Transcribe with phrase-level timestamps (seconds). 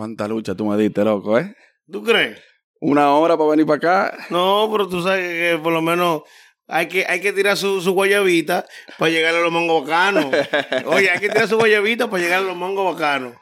[0.00, 1.54] ¿Cuánta lucha tú me diste, loco, eh?
[1.86, 2.40] ¿Tú crees?
[2.80, 4.26] Una hora para venir para acá.
[4.30, 6.22] No, pero tú sabes que por lo menos
[6.66, 8.64] hay que, hay que tirar su, su guayabita
[8.98, 10.24] para llegar a los mongos bacanos.
[10.86, 13.34] Oye, hay que tirar su guayabita para llegar a los mongos bacanos.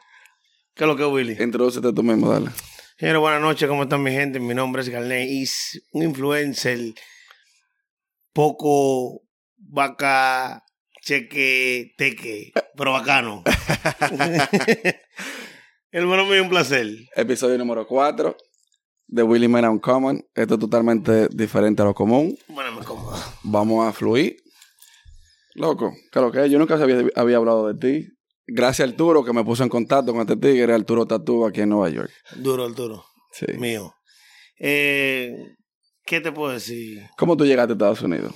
[0.75, 1.41] ¿Qué es lo que es, Willy?
[1.41, 2.49] Introdúcete tú mismo, dale.
[2.97, 4.41] Señores, buenas noches, ¿cómo están mi gente?
[4.41, 6.77] Mi nombre es Garnés, un influencer
[8.33, 9.21] poco
[9.55, 10.65] vaca,
[11.01, 13.45] cheque, teque, pero bacano.
[15.91, 16.85] Hermano mío, un placer.
[17.15, 18.37] Episodio número 4
[19.07, 20.23] de Willy Man Uncommon.
[20.35, 22.37] Esto es totalmente diferente a lo común.
[22.47, 23.17] Bueno, me cómodo.
[23.41, 24.37] Vamos a fluir.
[25.55, 28.07] Loco, claro que yo nunca había, había hablado de ti.
[28.45, 31.69] Gracias a Arturo que me puso en contacto con este tigre, Arturo Tatú, aquí en
[31.69, 32.11] Nueva York.
[32.35, 33.03] Duro, el duro.
[33.31, 33.47] Sí.
[33.57, 33.91] Mío.
[34.59, 35.33] Eh,
[36.05, 37.01] ¿Qué te puedo decir?
[37.17, 38.35] ¿Cómo tú llegaste a Estados Unidos?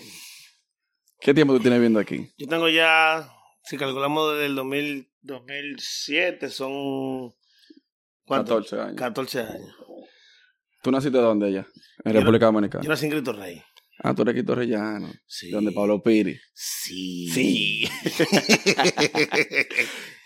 [1.20, 2.34] ¿Qué tiempo tú tienes viviendo aquí?
[2.36, 3.30] Yo tengo ya,
[3.64, 7.32] si calculamos desde el 2000, 2007, son...
[8.26, 8.56] ¿cuánto?
[8.56, 8.96] 14 años.
[8.96, 9.76] 14 años.
[10.82, 11.68] ¿Tú naciste dónde allá?
[12.04, 12.84] En Yo República Dominicana.
[12.84, 13.62] Yo nací en Cristo Rey.
[14.00, 15.10] Ah, tú eres Quito Rellano.
[15.28, 15.50] Sí.
[15.52, 16.38] Donde Pablo Piri.
[16.54, 17.30] Sí.
[17.30, 17.90] Sí.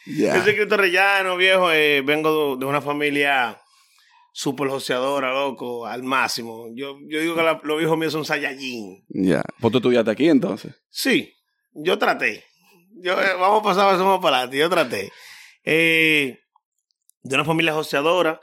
[0.05, 0.37] Ya.
[0.37, 1.69] Yo soy Cristo Rellano, viejo.
[1.71, 3.61] eh, vengo de, de una familia
[4.31, 6.67] súper joseadora, loco, al máximo.
[6.73, 9.03] Yo, yo digo que la- los viejos míos son Saiyajin.
[9.09, 9.43] Ya.
[9.59, 10.73] Pues tú estudiaste aquí entonces.
[10.89, 11.33] Sí,
[11.73, 12.45] yo traté.
[13.01, 14.57] Yo, eh, vamos a pasar, vamos para adelante.
[14.57, 15.11] Yo traté.
[15.65, 16.39] Eh,
[17.23, 18.39] de una familia joseadora.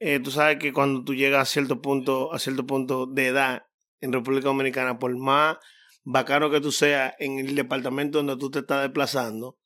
[0.00, 3.66] eh, tú sabes que cuando tú llegas a cierto punto, a cierto punto de edad
[4.00, 5.58] en República Dominicana, por más
[6.04, 9.58] bacano que tú seas en el departamento donde tú te estás desplazando,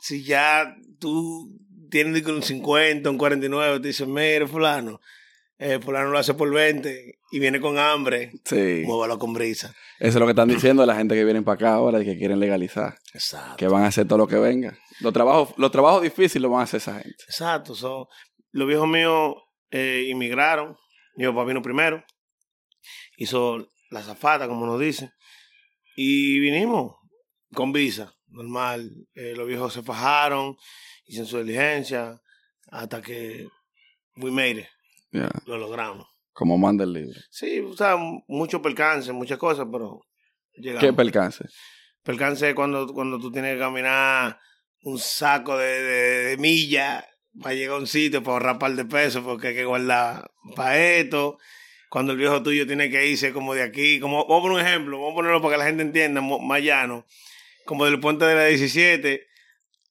[0.00, 1.56] si ya tú
[1.90, 5.00] tienes un 50, un 49, te dicen, mire, fulano,
[5.58, 8.82] eh, fulano lo hace por 20 y viene con hambre, Sí.
[8.86, 9.68] muévalo con brisa.
[9.98, 12.16] Eso es lo que están diciendo la gente que viene para acá ahora y que
[12.18, 12.96] quieren legalizar.
[13.12, 13.56] Exacto.
[13.56, 14.76] Que van a hacer todo lo que venga.
[15.00, 17.22] Los trabajos, los trabajos difíciles lo van a hacer esa gente.
[17.28, 17.74] Exacto.
[17.74, 18.08] so,
[18.52, 19.34] los viejos míos
[19.70, 20.76] eh, inmigraron.
[21.16, 22.02] Mi papá vino primero.
[23.16, 25.10] Hizo la zafata, como nos dicen.
[25.96, 26.94] Y vinimos
[27.52, 28.90] con visa, normal.
[29.14, 30.56] Eh, los viejos se fajaron,
[31.04, 32.20] hicieron su diligencia,
[32.70, 33.48] hasta que
[34.16, 34.66] we made it,
[35.12, 35.28] Ya.
[35.46, 36.06] lo logramos.
[36.38, 37.18] Como manda el libro.
[37.30, 37.96] Sí, o sea,
[38.28, 40.02] mucho percance, muchas cosas, pero
[40.52, 40.84] llegamos.
[40.84, 41.44] ¿Qué percance?
[42.04, 44.38] Percance es cuando, cuando tú tienes que caminar
[44.82, 47.04] un saco de, de, de millas
[47.42, 50.30] para llegar a un sitio para ahorrar un par de pesos porque hay que guardar
[50.54, 51.38] para esto.
[51.90, 54.64] Cuando el viejo tuyo tiene que irse como de aquí, como vamos a poner un
[54.68, 57.04] ejemplo, vamos a ponerlo para que la gente entienda, más llano,
[57.64, 59.26] como del puente de la 17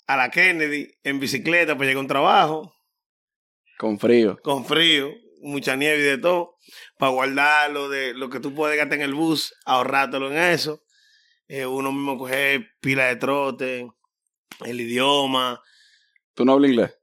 [0.08, 2.74] a la Kennedy en bicicleta para llegar a un trabajo,
[3.78, 4.40] Con frío.
[4.44, 5.12] con frío,
[5.42, 6.56] mucha nieve y de todo,
[6.98, 10.84] para guardar lo de lo que tú puedes gastar en el bus, ahorrártelo en eso.
[11.48, 13.88] Eh, uno mismo coger pila de trote,
[14.66, 15.62] el idioma.
[16.34, 16.94] ¿Tú no hablas inglés?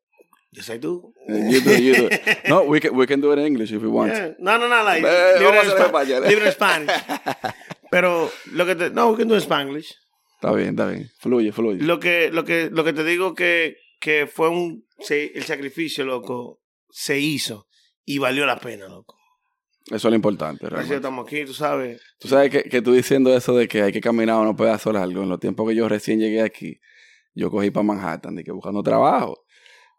[0.50, 1.12] Yo soy tú.
[1.28, 2.09] Eh, You do, you do.
[2.49, 4.12] No, we can, we can do it in English if you want.
[4.12, 4.34] Yeah.
[4.39, 6.28] No, no, no, like, Eh, libre en a hacer Spa- español.
[6.28, 6.91] libre en Spanish.
[7.91, 9.95] Pero lo que te, no, we can do Spanglish.
[10.37, 11.11] Está bien, está bien.
[11.19, 11.83] Fluye, fluye.
[11.83, 16.05] Lo que, lo que, lo que te digo que, que fue un, se- el sacrificio,
[16.05, 17.66] loco, se hizo
[18.04, 19.16] y valió la pena, loco.
[19.87, 20.97] Eso es lo importante, realmente.
[20.97, 22.00] estamos aquí, tú sabes.
[22.19, 25.22] Tú sabes que, que tú diciendo eso de que hay que caminar unos pedazos largos.
[25.22, 26.81] En los tiempos que yo recién llegué aquí,
[27.34, 29.44] yo cogí para Manhattan, de que buscando trabajo.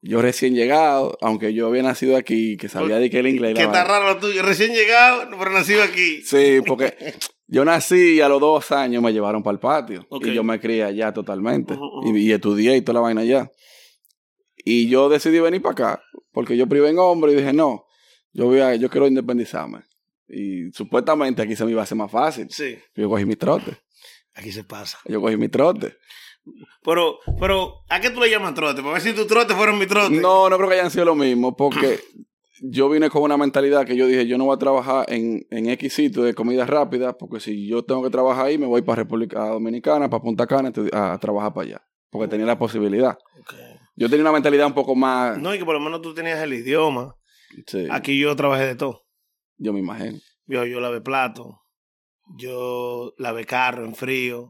[0.01, 3.55] Yo recién llegado, aunque yo había nacido aquí, que sabía de que el inglés...
[3.55, 4.43] Que está raro lo tuyo.
[4.43, 6.21] Recién llegado, pero nacido aquí.
[6.21, 6.93] Sí, porque
[7.47, 10.07] yo nací y a los dos años me llevaron para el patio.
[10.21, 11.75] Y yo me crié allá totalmente.
[12.03, 13.51] Y, y estudié y toda la vaina allá.
[14.57, 17.84] Y yo decidí venir para acá, porque yo privé en hombre y dije, no,
[18.35, 19.79] yo, voy a, yo quiero independizarme.
[20.27, 22.47] Y supuestamente aquí se me iba a hacer más fácil.
[22.49, 23.77] Sí, Yo cogí mi trote.
[24.33, 24.99] aquí se pasa.
[25.05, 25.95] Yo cogí mi trote.
[26.83, 28.81] Pero, pero, ¿a qué tú le llamas trote?
[28.81, 30.15] Para ver si tus trotes fueron mi trote.
[30.19, 31.99] No, no creo que hayan sido lo mismo, porque
[32.61, 35.69] yo vine con una mentalidad que yo dije, yo no voy a trabajar en, en
[35.69, 38.97] X sitio de comida rápida, porque si yo tengo que trabajar ahí, me voy para
[38.97, 41.81] República Dominicana, para Punta Cana, a, a trabajar para allá.
[42.11, 43.17] Porque tenía la posibilidad.
[43.39, 43.53] Ok.
[43.95, 45.37] Yo tenía una mentalidad un poco más...
[45.39, 47.15] No, y que por lo menos tú tenías el idioma.
[47.67, 49.05] Sí, Aquí yo trabajé de todo.
[49.57, 50.19] yo me imagino.
[50.47, 51.61] Yo, yo lavé plato.
[52.37, 54.49] Yo lavé carro en frío.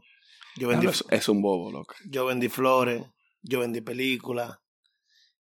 [0.56, 1.94] Yo vendí, Es, es un bobo, loco.
[2.10, 3.02] yo vendí flores.
[3.42, 4.58] Yo vendí películas.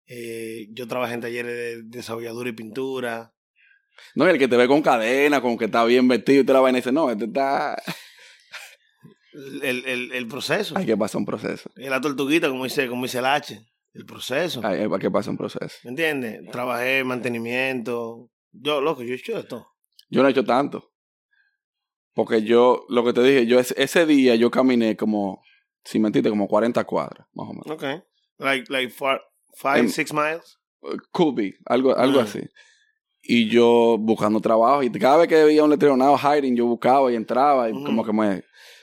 [0.06, 3.32] Eh, yo trabajé en talleres de desarrolladura y pintura.
[4.14, 6.60] No, el que te ve con cadena, con que está bien vestido y te la
[6.60, 7.80] vaina y dice, no, este está...
[9.62, 10.76] El, el, el proceso.
[10.76, 11.70] Hay que pasar un proceso.
[11.76, 13.58] Y la tortuguita, como dice, como dice el H.
[13.94, 14.60] El proceso.
[14.64, 15.76] Hay, hay que pasar un proceso.
[15.84, 16.40] ¿Me entiendes?
[16.50, 18.30] Trabajé en mantenimiento.
[18.52, 19.68] Yo, loco, yo he hecho de todo.
[20.08, 20.90] Yo no he hecho tanto.
[22.14, 25.42] Porque yo, lo que te dije, yo ese, ese día yo caminé como,
[25.84, 27.70] sin mentirte, como 40 cuadras, más o menos.
[27.70, 27.84] Ok.
[28.38, 29.20] Like, like four,
[29.56, 30.58] five, Em- six miles.
[31.12, 32.24] Could be, algo, algo Ah.
[32.24, 32.40] así.
[33.22, 37.14] Y yo buscando trabajo, y cada vez que veía un letrero hiring, yo buscaba y
[37.14, 38.42] entraba, y como que me.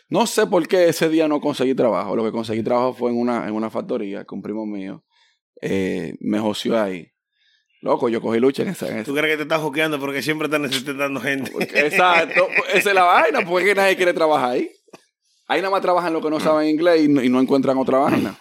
[0.09, 2.15] No sé por qué ese día no conseguí trabajo.
[2.15, 5.03] Lo que conseguí trabajo fue en una, en una factoría con un primo mío.
[5.61, 7.11] Eh, me joció ahí.
[7.81, 8.88] Loco, yo cogí lucha en esa.
[8.88, 9.06] En esa.
[9.06, 11.51] Tú crees que te estás joqueando porque siempre están necesitando gente.
[11.85, 14.69] Exacto, esa es la vaina, porque nadie quiere trabajar ahí.
[15.47, 17.97] Ahí nada más trabajan los que no saben inglés y no, y no encuentran otra
[18.00, 18.38] vaina.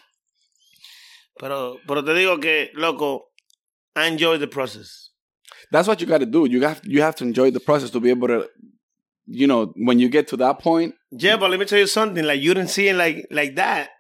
[1.39, 3.31] Pero, pero te digo que, loco,
[3.95, 5.15] I enjoy the process.
[5.71, 6.47] That's what you got to do.
[6.47, 8.49] You have you have to enjoy the process to be able to,
[9.27, 10.95] you know, when you get to that point.
[11.11, 12.25] Yeah, but let me tell you something.
[12.25, 13.91] Like you didn't see it like like that.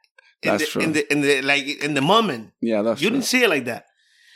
[0.42, 0.82] In That's the, true.
[0.82, 2.52] In the, in the, like in the moment.
[2.60, 3.16] Yeah, that's You true.
[3.18, 3.84] didn't see it like that.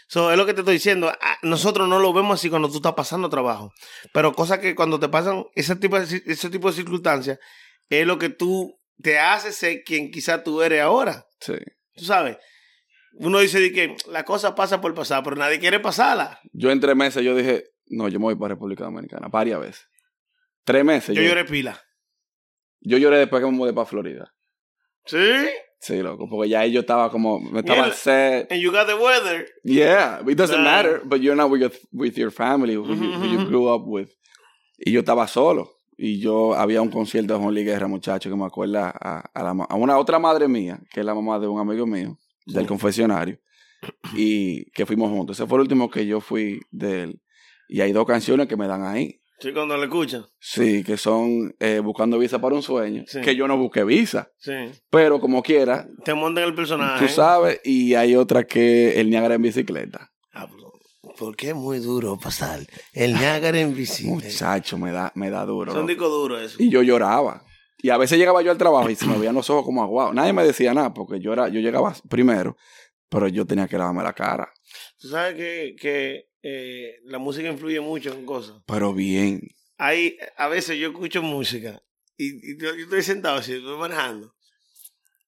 [0.09, 1.13] So, es lo que te estoy diciendo.
[1.43, 3.73] Nosotros no lo vemos así cuando tú estás pasando trabajo.
[4.13, 7.39] Pero cosas que cuando te pasan ese tipo de, ese tipo de circunstancias,
[7.89, 11.25] es lo que tú te hace ser quien quizás tú eres ahora.
[11.41, 11.55] Sí.
[11.95, 12.37] Tú sabes.
[13.15, 16.41] Uno dice de que la cosa pasa por pasar, pero nadie quiere pasarla.
[16.53, 19.87] Yo en tres meses yo dije, no, yo me voy para República Dominicana, varias veces.
[20.65, 21.15] Tres meses.
[21.15, 21.81] Yo lloré pila.
[22.85, 24.33] Yo lloré después que me mudé para Florida.
[25.07, 25.19] ¿Sí?
[25.81, 27.97] Sí, loco, porque ya ahí yo estaba como, me estaba Mierda.
[27.97, 28.53] set.
[28.53, 29.47] And you got the weather.
[29.65, 33.27] Yeah, it doesn't matter, but you're not with your, with your family, who, you, who
[33.27, 33.49] you Ujú, ujú.
[33.49, 34.09] grew up with.
[34.79, 35.71] Y yo estaba solo.
[35.97, 39.43] Y yo había un concierto de Juan Luis Guerra, muchacho, que me acuerda a, a,
[39.43, 42.67] la a una otra madre mía, que es la mamá de un amigo mío, del
[42.67, 43.39] confesionario,
[44.15, 45.39] y que fuimos juntos.
[45.39, 47.23] Ese fue el último que yo fui de él.
[47.69, 49.21] Y hay dos canciones que me dan ahí.
[49.43, 50.25] Sí, cuando lo escuchan.
[50.39, 53.03] Sí, que son eh, Buscando Visa para un Sueño.
[53.07, 53.21] Sí.
[53.21, 54.53] Que yo no busqué visa, Sí.
[54.89, 57.05] pero como quiera, Te montan el personaje.
[57.07, 57.61] tú sabes.
[57.65, 60.11] Y hay otra que El Niágara en bicicleta.
[60.33, 60.73] Ah, pero,
[61.19, 62.61] porque es muy duro pasar
[62.93, 64.15] el Niágara invisible.
[64.15, 65.73] Muchacho, me da, me da duro.
[65.73, 66.57] Son discos duros eso.
[66.63, 67.45] Y yo lloraba.
[67.85, 70.15] Y a veces llegaba yo al trabajo y se me veían los ojos como aguados.
[70.15, 72.57] Nadie me decía nada porque yo, era, yo llegaba primero,
[73.09, 74.53] pero yo tenía que lavarme la cara.
[75.01, 78.57] Tú sabes que, que eh, la música influye mucho en cosas.
[78.67, 79.49] Pero bien.
[79.79, 81.83] Hay, a veces yo escucho música
[82.17, 84.35] y, y yo, yo estoy sentado así, estoy manejando.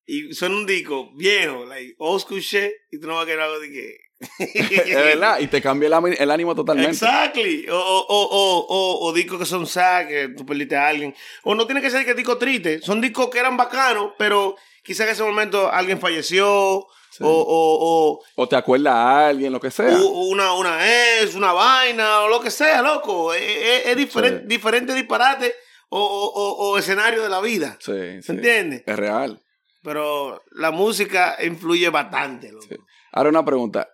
[0.06, 3.40] Y suena un disco viejo, like old school shit, y tú no vas a querer
[3.40, 3.96] algo de que.
[4.38, 5.40] es verdad.
[5.40, 6.92] Y te cambia el, el ánimo totalmente.
[6.92, 7.66] Exactly.
[7.70, 11.14] O, o, o, o, o, o discos que son sad, que tú perdiste a alguien.
[11.42, 12.84] O no tiene que ser que discos tristes.
[12.84, 16.86] Son discos que eran bacanos, pero quizás en ese momento alguien falleció.
[17.16, 17.22] Sí.
[17.22, 19.96] O, o, o, O te acuerdas a alguien, lo que sea.
[20.02, 20.78] una, una
[21.20, 23.32] ex, una vaina, o lo que sea, loco.
[23.32, 24.46] Es, es- es diferente, Sí.
[24.48, 25.54] diferente disparate
[25.90, 27.76] o, o, o, o escenario de la vida.
[27.80, 28.82] sí, ¿Se entiende?
[28.84, 29.40] Es real.
[29.84, 32.66] Pero la música influye bastante, loco.
[33.12, 33.88] Ahora una pregunta.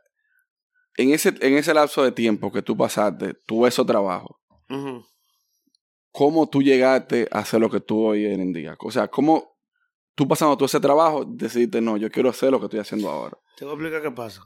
[0.96, 4.36] En ese, en ese lapso de tiempo que tú pasaste, tú esos trabajos,
[4.70, 5.04] Ujú.
[6.10, 8.76] ¿cómo tú llegaste a hacer lo que tú hoy en día?
[8.80, 9.49] O sea, ¿cómo
[10.14, 13.38] tú pasando todo ese trabajo decidiste, no, yo quiero hacer lo que estoy haciendo ahora?
[13.56, 14.42] Te voy a explicar qué pasa.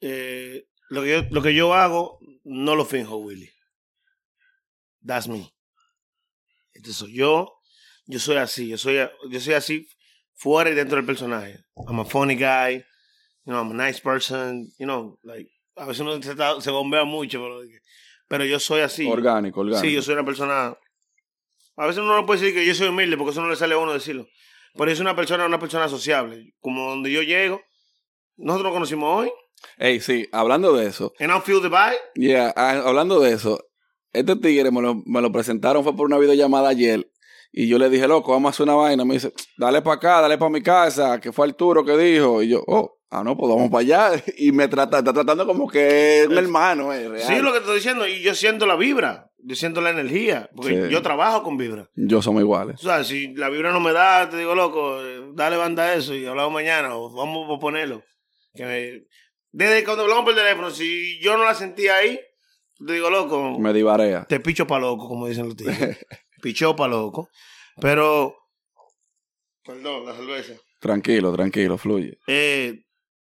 [0.00, 3.50] Eh, lo, que yo, lo que yo hago, no lo finjo, Willy.
[5.04, 5.52] That's me.
[6.72, 7.54] Este soy yo.
[8.06, 8.68] Yo soy así.
[8.68, 8.96] Yo soy,
[9.28, 9.86] yo soy así
[10.34, 11.64] fuera y dentro del personaje.
[11.88, 12.84] I'm a funny guy.
[13.44, 14.72] You know, I'm a nice person.
[14.78, 17.62] You know, like, a veces uno se, se bombea mucho, pero,
[18.28, 19.06] pero yo soy así.
[19.06, 19.86] Orgánico, orgánico.
[19.86, 20.76] Sí, yo soy una persona.
[21.76, 23.74] A veces uno no puede decir que yo soy humilde porque eso no le sale
[23.74, 24.26] a uno decirlo.
[24.74, 26.54] Pero soy una persona, una persona sociable.
[26.60, 27.60] Como donde yo llego.
[28.36, 29.32] Nosotros nos conocimos hoy.
[29.76, 31.12] Ey, sí, hablando de eso.
[31.18, 31.98] And I feel the vibe.
[32.14, 33.60] Yeah, ah, hablando de eso.
[34.12, 37.10] Este tigre me lo, me lo presentaron, fue por una videollamada ayer.
[37.52, 39.04] Y yo le dije, loco, vamos a hacer una vaina.
[39.04, 42.42] Me dice, dale para acá, dale para mi casa, que fue Arturo que dijo.
[42.42, 44.24] Y yo, oh, ah, no, pues vamos para allá.
[44.38, 47.26] Y me trata, está tratando como que es un hermano, eh, real.
[47.26, 48.06] Sí, lo que te estoy diciendo.
[48.06, 49.26] Y yo siento la vibra.
[49.42, 50.50] Yo siento la energía.
[50.54, 50.90] Porque Sí.
[50.92, 51.88] yo trabajo con vibra.
[51.94, 52.76] Yo somos iguales.
[52.80, 54.98] O sea, si la vibra no me da, te digo, loco,
[55.34, 56.94] dale banda a eso y hablamos mañana.
[56.96, 58.02] O vamos a ponerlo.
[58.54, 59.04] Que me-
[59.52, 62.20] Desde cuando hablamos por teléfono, si yo no la sentía ahí,
[62.86, 63.58] te digo, loco.
[63.58, 64.24] Me divarea.
[64.28, 65.98] te picho pa' loco, como dicen los tigres.
[66.42, 67.28] Pichó pa' loco.
[67.80, 68.34] Pero.
[69.64, 70.54] Perdón, la cerveza.
[70.80, 72.18] Tranquilo, tranquilo, fluye.
[72.26, 72.80] Eh,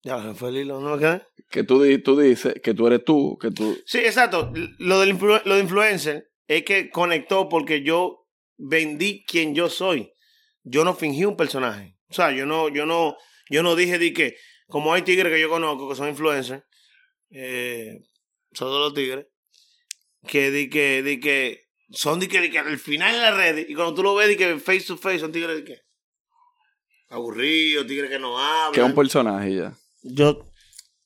[0.02, 1.22] ya se fue el hilo, ¿no me quedé?
[1.50, 3.76] Que tú, di- tú dices que tú eres tú, que tú...
[3.86, 4.52] Sí, exacto.
[4.78, 8.26] Lo, del influ- lo de influencer es que conectó porque yo
[8.56, 10.12] vendí quien yo soy.
[10.62, 11.96] Yo no fingí un personaje.
[12.10, 13.16] O sea, yo no, yo no,
[13.50, 14.36] yo no dije de que,
[14.66, 16.62] como hay tigres que yo conozco que son influencers,
[17.30, 17.98] eh,
[18.52, 19.26] son todos los tigres,
[20.26, 23.66] que di que, di que son de que, di que al final en la red,
[23.68, 25.78] y cuando tú lo ves, di que face to face, son tigres de que
[27.08, 28.72] aburridos, tigres que no hablan.
[28.72, 29.74] Que es un personaje ya.
[30.08, 30.44] Yo,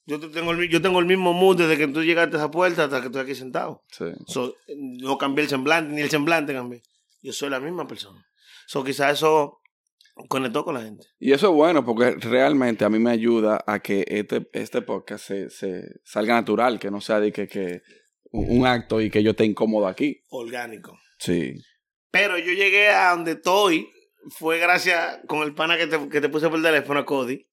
[0.06, 2.50] yo, te tengo el, yo tengo el mismo mood desde que tú llegaste a esa
[2.50, 3.82] puerta hasta que estoy aquí sentado.
[3.90, 4.06] Sí.
[4.26, 6.82] So, no cambié el semblante, ni el semblante cambié.
[7.23, 8.26] Yo soy la misma persona.
[8.66, 9.62] So, quizás eso
[10.28, 11.06] Conectó con la gente.
[11.18, 15.26] Y eso es bueno porque realmente a mí me ayuda a que este, este podcast
[15.26, 17.80] se, se salga natural, que no sea de que, que
[18.30, 20.23] un, un acto y que yo esté incómodo aquí.
[20.28, 20.99] Orgánico.
[21.18, 21.54] Sí.
[22.11, 23.88] Pero yo llegué a donde estoy,
[24.28, 27.47] fue gracias con el pana que te, que te puse por el teléfono, a Cody.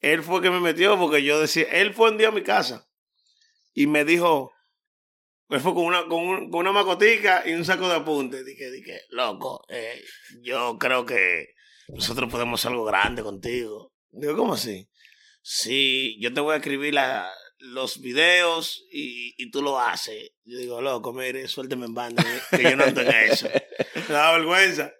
[0.00, 2.88] Él fue que me metió porque yo decía, él fue un día a mi casa
[3.74, 4.52] y me dijo,
[5.48, 8.44] él fue con una, con, un- con una macotica y un saco de apuntes.
[8.44, 10.02] Dije, dije, loco, eh,
[10.42, 11.48] yo creo que
[11.88, 13.92] nosotros podemos hacer algo grande contigo.
[14.10, 14.88] Digo, ¿cómo así?
[15.42, 16.94] Sí, yo te voy a escribir
[17.60, 20.30] los videos y, y tú lo haces.
[20.44, 23.48] Yo digo, loco, mire, suélteme en banda, que yo no ando en eso.
[24.08, 24.92] Me da vergüenza.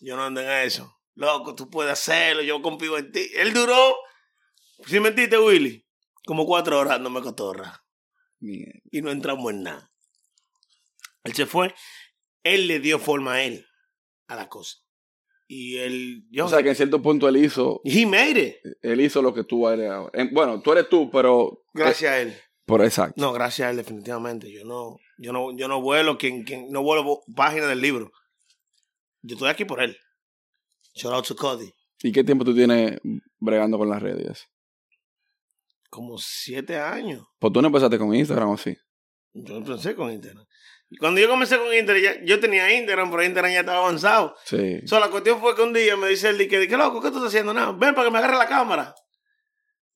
[0.00, 0.94] Yo no ando en eso.
[1.14, 3.30] Loco, tú puedes hacerlo, yo confío en ti.
[3.36, 3.96] Él duró,
[4.86, 5.84] sin mentirte, Willy,
[6.26, 7.84] como cuatro horas no me cotorra.
[8.40, 8.72] Mierda.
[8.90, 9.90] Y no entramos en nada.
[11.24, 11.74] Él se fue,
[12.42, 13.66] él le dio forma a él,
[14.28, 14.76] a la cosa.
[15.46, 18.76] Y él, yo, O sea que en cierto punto él hizo, he made it.
[18.82, 20.10] él hizo lo que tú eres ahora.
[20.14, 21.62] En- Bueno, tú eres tú, pero...
[21.72, 22.36] Gracias a él.
[22.66, 23.20] Por exacto.
[23.20, 24.50] No, gracias a él, definitivamente.
[24.50, 28.10] Yo no, yo no, yo no vuelo quien, quien no vuelo páginas del libro.
[29.22, 29.96] Yo estoy aquí por él.
[30.94, 31.70] Shout out to Cody.
[32.02, 32.98] ¿Y qué tiempo tú tienes
[33.38, 34.46] bregando con las redes?
[35.94, 37.24] Como siete años.
[37.38, 38.76] Pues tú no empezaste con Instagram o sí.
[39.32, 40.44] Yo empecé con Instagram.
[40.90, 44.34] Y Cuando yo comencé con Instagram, ya- yo tenía Instagram, pero Instagram ya estaba avanzado.
[44.44, 44.80] Sí.
[44.86, 47.18] So, la cuestión fue que un día me dice el que, que loco, ¿qué tú
[47.18, 47.54] estás haciendo?
[47.54, 48.94] Nada, ven para que me agarre la cámara.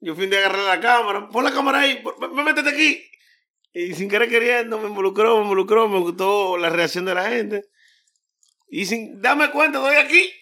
[0.00, 2.00] Yo fui un día a agarrar la cámara, pon la cámara ahí,
[2.34, 3.02] ven, métete aquí.
[3.72, 7.64] Y sin querer queriendo, me involucró, me involucró, me gustó la reacción de la gente.
[8.68, 10.32] Y sin darme cuenta, estoy aquí.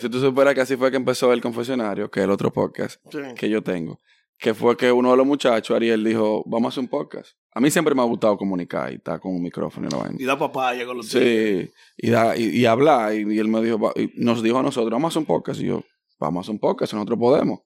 [0.00, 3.00] Si tú supieras que así fue que empezó el confesionario, que es el otro podcast
[3.12, 3.18] Sí.
[3.36, 4.00] que yo tengo,
[4.38, 7.32] que fue que uno de los muchachos, Ariel, dijo, vamos a hacer un podcast.
[7.54, 10.16] A mí siempre me ha gustado comunicar y estar con un micrófono y la vaina.
[10.18, 11.08] Y da papaya con los.
[11.08, 13.14] Sí, y, da, y, y hablar.
[13.14, 15.60] Y, y él me dijo, y nos dijo a nosotros, vamos a hacer un podcast.
[15.60, 15.82] Y yo,
[16.20, 17.60] vamos a hacer un podcast, nosotros podemos.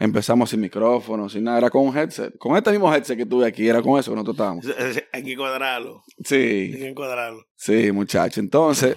[0.00, 2.36] Empezamos sin micrófono, sin nada, era con un headset.
[2.38, 4.66] Con este mismo headset que tuve aquí, era con eso que nosotros estábamos.
[5.12, 6.02] Hay que cuadrarlo.
[6.18, 7.42] Hay Sí, que cuadrarlo.
[7.56, 8.38] sí, muchacho.
[8.40, 8.96] Entonces,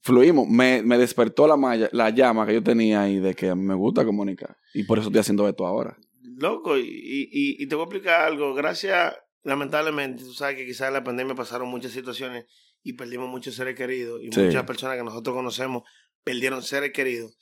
[0.00, 0.48] fluimos.
[0.48, 4.04] Me, me despertó la, malla- la llama que yo tenía ahí de que me gusta
[4.04, 4.56] comunicar.
[4.74, 5.96] Y por eso estoy haciendo esto ahora.
[6.38, 8.52] Loco, y, y, y te voy a explicar algo.
[8.54, 12.44] Gracias, lamentablemente, tú sabes que quizás en la pandemia pasaron muchas situaciones
[12.82, 14.20] y perdimos muchos seres queridos.
[14.22, 14.40] Y Sí.
[14.40, 15.82] muchas personas que nosotros conocemos
[16.24, 17.36] perdieron seres queridos.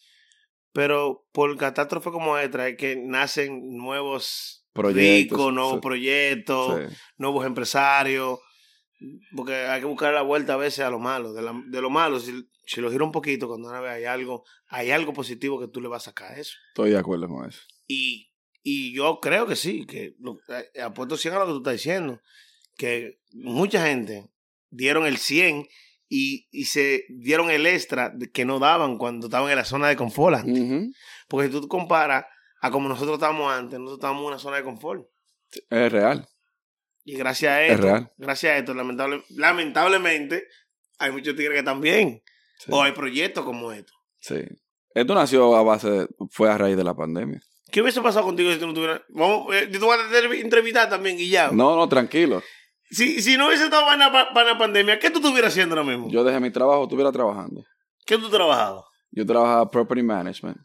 [0.73, 5.81] Pero por catástrofe como esta es que nacen nuevos Proyectos, ricos, nuevos sí.
[5.81, 6.97] proyectos, Sí.
[7.17, 8.39] nuevos empresarios.
[9.37, 11.33] Porque hay que buscar la vuelta a veces a lo malo.
[11.33, 12.33] De, la- de lo malo, si,
[12.67, 15.81] si lo gira un poquito, cuando una vez hay algo, hay algo positivo que tú
[15.81, 16.55] le vas a sacar a eso.
[16.71, 17.61] Estoy de acuerdo con eso.
[17.87, 18.33] Y,
[18.67, 21.75] y yo creo que sí, que lo, eh, apuesto 100 a lo que tú estás
[21.75, 22.21] diciendo,
[22.77, 24.29] que mucha gente
[24.71, 25.69] dieron el 100
[26.09, 29.97] y, y se dieron el extra que no daban cuando estaban en la zona de
[29.97, 30.39] confort.
[30.39, 30.97] antes.
[31.29, 32.25] Porque si tú comparas
[32.61, 35.07] a como nosotros estábamos antes, nosotros estábamos en una zona de confort.
[35.71, 36.27] Es real.
[37.05, 38.13] Y gracias a Es esto, real.
[38.17, 40.49] gracias a esto, lamentable, lamentablemente,
[40.99, 42.23] hay muchos tigres que están bien.
[42.59, 42.71] Sí.
[42.73, 43.95] O hay proyectos como estos.
[44.21, 44.37] Sí.
[44.95, 47.41] Esto nació a base de, fue a raíz de la pandemia.
[47.75, 49.01] ¿Qué hubiese pasado contigo si tú no tuvieras...
[49.09, 51.53] Vamos, eh, te voy a tener- entrevistar también, Guillao.
[51.53, 52.41] No, no, tranquilo.
[52.89, 55.91] Si, si no hubiese estado para la, para la pandemia, ¿qué tú estuvieras haciendo ahora
[55.91, 56.09] mismo?
[56.09, 57.65] Yo dejé mi trabajo, estuviera trabajando.
[58.07, 58.85] ¿Qué tú trabajabas?
[59.11, 60.57] Yo trabajaba property management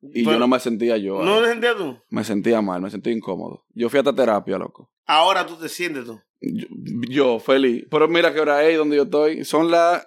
[0.00, 1.22] y Pero- yo no me sentía yo.
[1.22, 1.98] ¿No te sentías tú?
[2.08, 3.66] Me sentía mal, me sentía incómodo.
[3.74, 4.90] Yo fui hasta terapia, loco.
[5.04, 6.18] Ahora tú te sientes tú.
[6.40, 6.66] Yo,
[7.10, 7.84] yo, feliz.
[7.90, 9.44] Pero mira qué hora es donde yo estoy.
[9.44, 10.06] Son las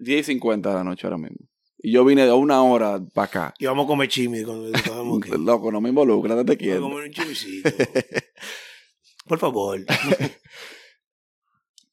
[0.00, 1.46] 10 y 50 de la noche ahora mismo.
[1.86, 3.54] Y yo vine de una hora para acá.
[3.58, 5.30] Y vamos a comer chimi cuando estamos aquí.
[5.38, 6.80] Loco, no me involucra, te Vamos a quiero.
[6.80, 7.68] comer un chimisito.
[9.26, 9.80] Por favor.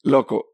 [0.04, 0.54] Loco,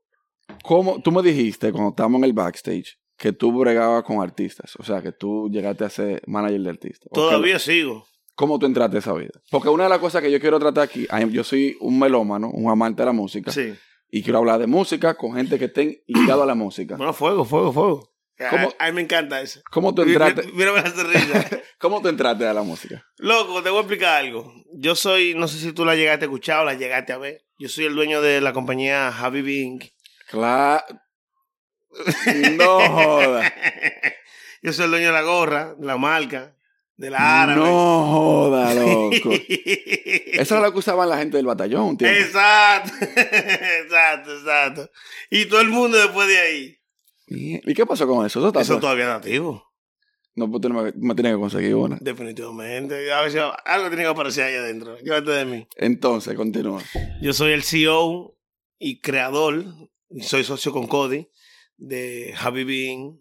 [0.64, 1.00] ¿cómo?
[1.02, 4.76] Tú me dijiste cuando estábamos en el backstage que tú bregabas con artistas.
[4.78, 7.10] O sea, que tú llegaste a ser manager de artistas.
[7.14, 8.06] Todavía sigo.
[8.36, 9.40] ¿Cómo tú entraste a esa vida?
[9.50, 12.70] Porque una de las cosas que yo quiero tratar aquí, yo soy un melómano, un
[12.72, 13.74] amante de la música, Sí.
[14.10, 16.98] y quiero hablar de música con gente que estén ligado a la música.
[16.98, 18.10] Bueno, fuego, fuego, fuego.
[18.50, 18.74] ¿Cómo?
[18.78, 19.62] A, a mí me encanta eso.
[19.72, 21.50] ¿Cómo tú entraste, mira, me hace risa.
[21.80, 23.04] ¿Cómo tú entraste a la música?
[23.18, 24.54] Loco, te voy a explicar algo.
[24.74, 27.46] Yo soy, no sé si tú la llegaste a escuchar o la llegaste a ver.
[27.58, 29.82] Yo soy el dueño de la compañía Javi Bing.
[30.30, 30.84] Claro.
[32.58, 33.54] No joda.
[34.62, 36.56] Yo soy el dueño de la gorra, de la marca,
[36.96, 37.62] de la árabe.
[37.62, 39.32] No joda, loco.
[39.32, 42.20] Eso es lo que usaban la gente del batallón tiempo.
[42.20, 44.92] Exacto, exacto, exacto.
[45.30, 46.78] Y todo el mundo después de ahí.
[47.28, 48.40] ¿Y qué pasó con eso?
[48.40, 48.82] Eso, está Eso atrás.
[48.82, 49.64] todavía es nativo,
[50.36, 51.98] No, pues tú no me, me tienes que conseguir una.
[52.00, 53.12] definitivamente.
[53.12, 54.98] A veces algo tiene que aparecer ahí adentro.
[55.00, 55.68] Llévate de mí.
[55.76, 56.82] Entonces, continúa.
[57.22, 58.38] Yo soy el CEO
[58.80, 59.66] y creador,
[60.10, 61.28] y soy socio con Cody,
[61.78, 63.20] de Javi Bean.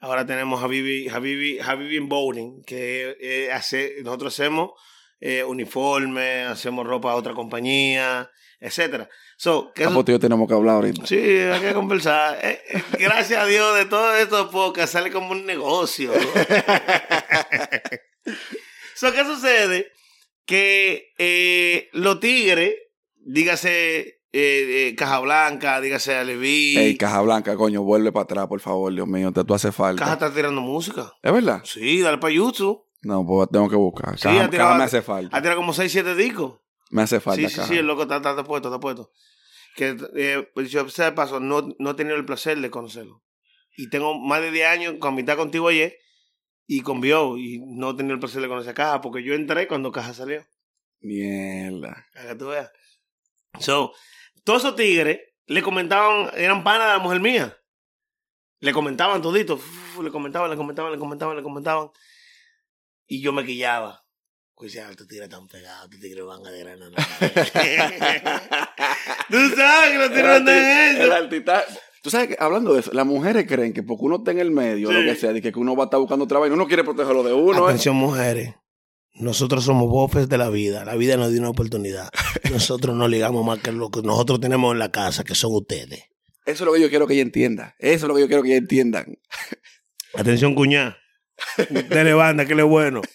[0.00, 4.72] Ahora tenemos Habibi, Habibi, Habibi Bowling, que eh, hace, nosotros hacemos
[5.18, 9.08] eh, uniformes, hacemos ropa a otra compañía, etcétera.
[9.44, 11.04] So, que eso- tío, tenemos que hablar ahorita.
[11.04, 12.38] Sí, hay que conversar.
[12.42, 16.12] Eh, eh, gracias a Dios de todo esto podcast sale como un negocio.
[18.94, 19.92] so, ¿Qué sucede?
[20.46, 22.72] Que eh, los tigres,
[23.16, 24.22] dígase
[24.96, 29.30] Caja Blanca, dígase Aleví, Ey, Caja Blanca, coño, vuelve para atrás, por favor, Dios mío,
[29.30, 30.00] te tú hace falta.
[30.00, 31.12] Caja está tirando música.
[31.22, 31.60] ¿Es verdad?
[31.64, 32.82] Sí, dale para YouTube.
[33.02, 34.18] No, pues tengo que buscar.
[34.18, 35.36] Caja, ha tirado- Caja me hace falta.
[35.36, 36.60] Ha tirado como 6, 7 discos.
[36.90, 37.68] Me hace falta, Sí, sí, Caja.
[37.68, 39.10] sí, el loco está, está, está puesto, está puesto.
[39.74, 43.22] Que eh, pues yo, de paso, no, no he tenido el placer de conocerlo.
[43.76, 45.98] Y tengo más de 10 años con mitad contigo ayer
[46.66, 47.36] y con Bio.
[47.36, 50.14] Y no he tenido el placer de conocer a Caja porque yo entré cuando Caja
[50.14, 50.44] salió.
[51.00, 52.06] Mierda.
[52.14, 52.70] Para que tú veas.
[53.58, 53.92] So,
[54.44, 57.58] todos esos tigres le comentaban, eran panas de la mujer mía.
[58.60, 61.90] Le comentaban todito, uf, le comentaban, le comentaban, le comentaban, le comentaban.
[63.06, 64.03] Y yo me quillaba.
[64.64, 66.88] Pues ya, estos tigres están pegados, estos tigres van a desgranar.
[69.30, 71.12] Tú sabes que los tigres andan en El eso.
[71.14, 71.64] altita-
[72.02, 74.50] Tú sabes que, hablando de eso, las mujeres creen que porque uno está en el
[74.50, 74.94] medio, Sí.
[74.94, 77.34] lo que sea, de que uno va a estar buscando trabajo, uno quiere protegerlo de
[77.34, 77.58] uno.
[77.58, 77.72] ¿eh?
[77.72, 78.54] Atención, mujeres.
[79.12, 80.82] Nosotros somos bofes de la vida.
[80.86, 82.08] La vida nos dio una oportunidad.
[82.50, 86.04] Nosotros no ligamos más que lo que nosotros tenemos en la casa, que son ustedes.
[86.46, 87.74] Eso es lo que yo quiero que ella entienda.
[87.78, 89.18] Eso es lo que yo quiero que ella entiendan.
[90.14, 90.96] Atención, cuñá.
[91.90, 93.02] Dele banda, que le bueno.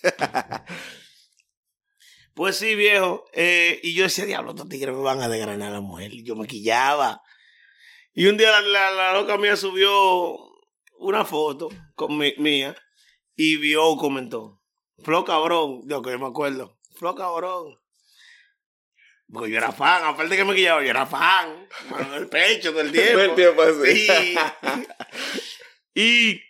[2.39, 3.25] Pues sí, viejo.
[3.33, 6.13] eh, y yo decía, diablo, estos tigres me van a desgranar a la mujer.
[6.13, 7.21] Y yo me quillaba.
[8.13, 10.37] Y un día la, la- la loca mía subió
[10.99, 12.77] una foto con mi- mía
[13.35, 14.61] y vio, comentó.
[15.03, 15.81] Flo cabrón.
[15.83, 16.79] Digo que yo me acuerdo.
[16.95, 17.77] Flo cabrón.
[19.29, 21.67] Porque yo era fan, aparte que me quillaba, yo era fan.
[21.89, 23.11] Mano en el pecho todo el tiempo.
[23.15, 24.07] Todo el tiempo así.
[24.07, 24.35] Sí.
[25.93, 26.41] y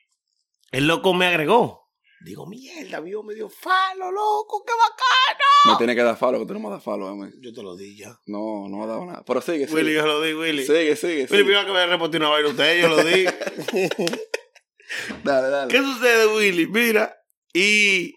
[0.72, 1.79] el loco me agregó.
[2.22, 5.72] Digo, mierda, vio medio falo, loco, qué bacano.
[5.72, 7.30] Me tiene que dar falo, que tú no me das falo mí.
[7.40, 8.20] Yo te lo di ya.
[8.26, 9.24] No, no me ha dado nada.
[9.26, 9.82] Pero sigue, sigue.
[9.82, 10.66] Willy, yo lo di, Willy.
[10.66, 13.26] Sigue, sigue, Willy, primero que me reporté una vaina usted, yo lo di.
[15.24, 15.72] Dale, dale.
[15.72, 16.66] ¿Qué sucede, Willy?
[16.68, 17.16] Mira,
[17.54, 18.16] y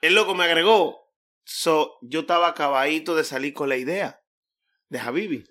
[0.00, 1.12] el loco me agregó.
[1.44, 4.22] So, yo estaba acabadito de salir con la idea
[4.88, 5.44] de Habibi.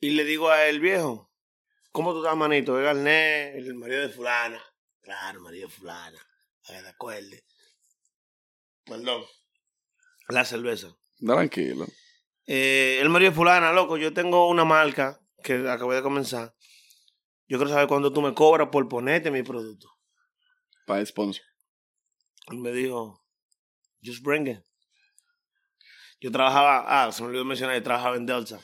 [0.00, 1.30] Y le digo a él, viejo,
[1.92, 2.78] ¿cómo tú estás, manito?
[2.78, 4.60] Es Garnet, el marido de fulana.
[5.04, 6.18] Claro, de fulana.
[6.66, 7.44] Para que te acuerdes.
[8.84, 9.22] Perdón.
[10.28, 10.96] La cerveza.
[11.18, 11.86] Tranquilo.
[12.46, 16.54] Eh, el de fulana, loco, yo tengo una marca que acabé de comenzar.
[17.46, 19.88] Yo quiero saber cuándo tú me cobras por ponerte mi producto.
[20.86, 21.44] Para el sponsor.
[22.48, 23.22] Él me dijo,
[24.02, 24.60] just bring it.
[26.20, 28.58] Yo trabajaba, ah, se me olvidó mencionar, yo trabajaba en Delta.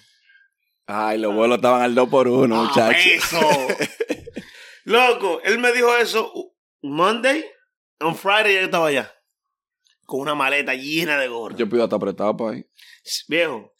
[0.87, 3.07] Ay, los vuelos estaban al 2 por 1 ¡Ah, muchachos.
[3.07, 3.39] eso!
[4.91, 6.33] Loco, él me dijo eso
[6.83, 7.45] Monday,
[8.01, 9.15] on Friday yo estaba allá.
[10.05, 11.57] Con una maleta llena de gorras.
[11.57, 12.67] Yo pido hasta apretado para ahí.
[13.29, 13.73] Viejo,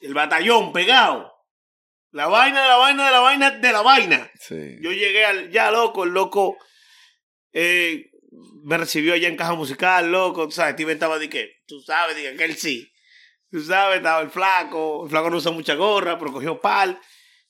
[0.00, 1.32] el batallón pegado.
[2.12, 4.30] La vaina de la vaina de la vaina de la vaina.
[4.38, 4.76] Sí.
[4.80, 6.56] Yo llegué al, ya loco, el loco
[7.52, 8.12] eh,
[8.62, 12.14] me recibió allá en caja musical, loco, tú sabes, Steven estaba de que, tú sabes,
[12.14, 12.92] de que él sí.
[13.50, 17.00] Tú sabes, estaba el flaco, el flaco no usa mucha gorra, pero cogió pal.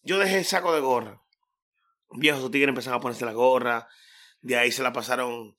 [0.01, 1.21] Yo dejé el saco de gorra.
[2.16, 3.88] Viejos tigres empezaron a ponerse la gorra.
[4.40, 5.57] De ahí se la pasaron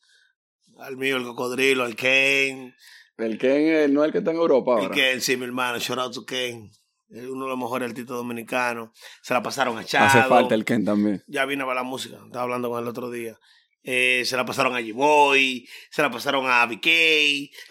[0.80, 2.76] al mío, el cocodrilo, al Ken.
[3.18, 4.96] El Ken no es el que está en Europa El ahora.
[4.96, 6.70] Ken, sí, mi hermano, shout out to Ken.
[7.10, 8.90] Uno de los mejores artistas dominicanos.
[9.22, 10.06] Se la pasaron a Chado.
[10.08, 11.24] Hace falta el Ken también.
[11.28, 13.38] Ya vine para la música, estaba hablando con él el otro día.
[13.84, 16.86] Eh, se la pasaron a G-Boy, se la pasaron a BK,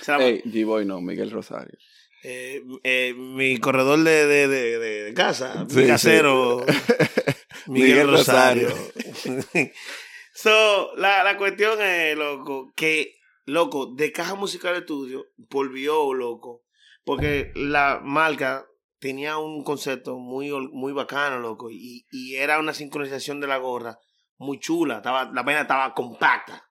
[0.01, 1.77] se la- Ey, G-Boy no, Miguel Rosario.
[2.23, 6.65] eh, eh, mi corredor de, de, de, casa, Sí, mi casero,
[7.67, 8.69] Miguel, Miguel Rosario.
[8.69, 9.73] Rosario.
[10.35, 13.15] so, la, la cuestión es, loco, que,
[13.47, 16.65] loco, de Caja Musical Estudio volvió, loco,
[17.05, 18.67] porque la marca
[18.99, 23.99] tenía un concepto muy, muy bacano, loco, y, y era una sincronización de la gorra
[24.37, 26.71] muy chula, estaba, la vaina estaba compacta,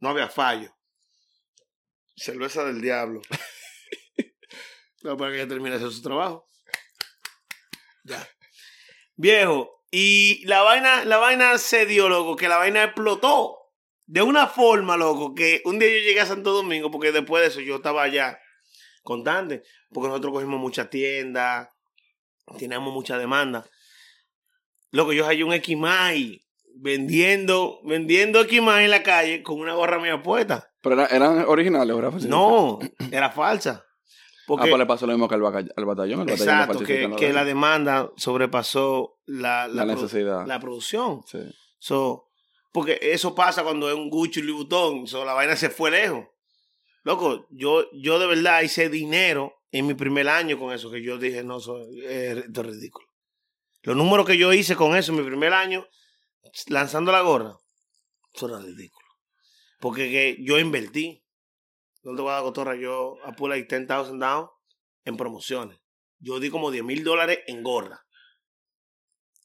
[0.00, 0.72] no había fallo.
[2.16, 3.20] Cerveza del diablo.
[5.02, 6.48] No, para que ya termine de hacer su trabajo.
[8.02, 8.28] Ya.
[9.14, 13.58] Viejo, y la vaina, la vaina se dio, loco, que la vaina explotó.
[14.08, 17.48] De una forma, loco, que un día yo llegué a Santo Domingo, porque después de
[17.48, 18.38] eso yo estaba allá
[19.02, 21.68] contante, porque nosotros cogimos muchas tiendas,
[22.58, 23.68] teníamos mucha demanda.
[24.92, 26.40] Loco, yo hay un Equimai
[26.76, 30.70] vendiendo, vendiendo Equimai en la calle con una gorra mía puesta.
[30.82, 32.12] Pero era- eran originales, ¿verdad?
[32.28, 32.78] No,
[33.10, 33.85] era falsa.
[34.46, 35.72] Ah, Porque, pues le pasó lo mismo que al, batallón.
[35.76, 40.46] El batallón exacto, que, la demanda sobrepasó la, La necesidad.
[40.46, 41.22] la producción.
[41.26, 41.40] Sí.
[41.78, 42.28] So,
[42.72, 45.06] Porque eso pasa cuando es un Gucci y Louis Vuitton.
[45.08, 46.26] So, la vaina se fue lejos.
[47.02, 51.18] Loco, yo, yo de verdad hice dinero en mi primer año con eso, que yo
[51.18, 53.06] dije, no, eso, es- esto es ridículo.
[53.82, 55.86] Los números que yo hice con eso en mi primer año,
[56.68, 57.56] lanzando la gorra,
[58.32, 59.06] eso era ridículo.
[59.80, 61.22] Porque que yo invertí.
[62.06, 64.48] No te voy a dar cotorra, yo I put like 10,000 down
[65.04, 65.76] en promociones.
[66.20, 68.06] Yo di como 10 mil dólares en gorra.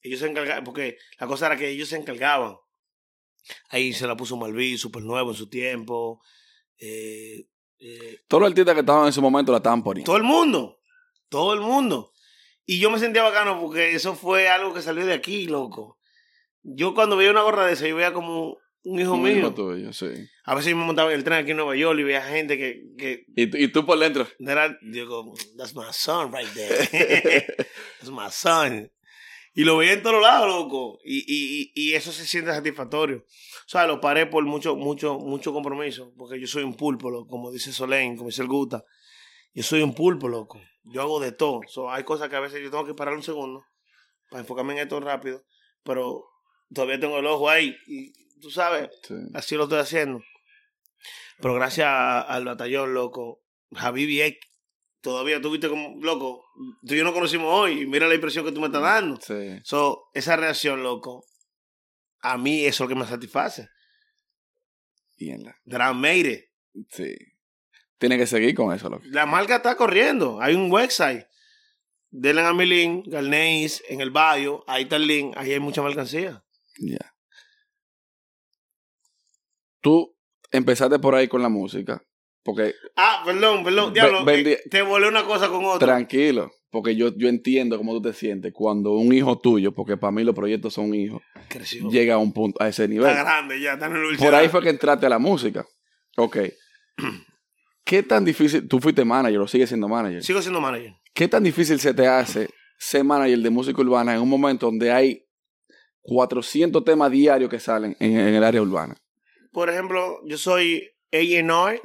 [0.04, 2.56] Ellos se encargaban, porque la cosa era que ellos se encargaban.
[3.70, 6.22] Ahí se la puso Malví, súper nuevo en su tiempo.
[6.78, 7.48] Eh,
[7.80, 10.06] eh, Todos los artistas que estaban en su momento la estaban poniendo.
[10.06, 10.80] todo el mundo.
[11.30, 12.14] Todo el mundo.
[12.68, 15.98] Y yo me sentía bacano porque eso fue algo que salió de aquí, loco.
[16.62, 19.38] Yo cuando veía una gorra de esa, yo veía como un hijo Un mío.
[19.38, 20.08] hijo tuyo, sí.
[20.46, 22.82] A veces me montaba en el tren aquí en Nueva York y veía gente que,
[22.98, 24.28] que Y, tú- y tú por dentro.
[24.40, 27.46] era, digo, that's my son right there.
[28.00, 28.92] that's my son.
[29.54, 31.00] Y lo veía en todos lados, loco.
[31.04, 33.18] Y, y, y, y eso se siente satisfactorio.
[33.18, 36.14] O sea, lo paré por mucho, mucho, mucho compromiso.
[36.18, 38.84] Porque yo soy un pulpo, loco, como dice Solén, como dice el Guta.
[39.54, 40.62] Yo soy un pulpo, loco.
[40.86, 41.60] Yo hago de todo.
[41.68, 43.64] So, hay cosas que a veces yo tengo que parar un segundo
[44.30, 45.44] para enfocarme en esto rápido.
[45.84, 46.24] Pero
[46.74, 47.76] todavía tengo el ojo ahí.
[47.88, 49.16] Y tú sabes, Sí.
[49.34, 50.22] así lo estoy haciendo.
[51.40, 53.42] Pero gracias a- al batallón, loco,
[53.74, 54.38] Javi Vieck,
[55.02, 56.44] todavía tuviste como, loco,
[56.86, 59.20] tú y yo nos conocimos hoy, mira la impresión que tú me estás dando.
[59.22, 59.60] Sí.
[59.64, 61.26] So, esa reacción, loco,
[62.22, 63.68] a mí eso es lo que me satisface.
[65.18, 66.42] Y en la- made it.
[66.90, 67.16] sí.
[67.98, 69.04] Tiene que seguir con eso, loco.
[69.06, 71.26] La marca está corriendo, hay un website.
[72.10, 75.82] Denle a mi link, Galneis, en el bio, ahí está el link, ahí hay mucha
[75.84, 76.44] mercancía.
[76.80, 77.14] Ya.
[79.82, 80.16] Tú
[80.52, 82.04] empezaste por ahí con la música.
[82.44, 85.88] Porque, Ah, perdón, perdón, diablo, eh, te volé una cosa con otra.
[85.88, 86.52] tranquilo.
[86.72, 90.24] Porque yo, yo entiendo cómo tú te sientes cuando un hijo tuyo, porque para mí
[90.24, 91.90] los proyectos son hijos, Creció.
[91.90, 93.10] llega a un punto, a ese nivel.
[93.10, 95.66] Está grande ya, está en el Por ahí fue que entraste a la música.
[96.18, 96.38] Ok.
[97.84, 98.68] ¿Qué tan difícil?
[98.68, 100.24] Tú fuiste manager o sigues siendo manager.
[100.24, 100.94] Sigo siendo manager.
[101.14, 102.48] ¿Qué tan difícil se te hace
[102.80, 105.26] ser manager de música urbana en un momento donde hay
[106.02, 108.96] 400 temas diarios que salen en, en el área urbana?
[109.52, 111.82] Por ejemplo, yo soy A&R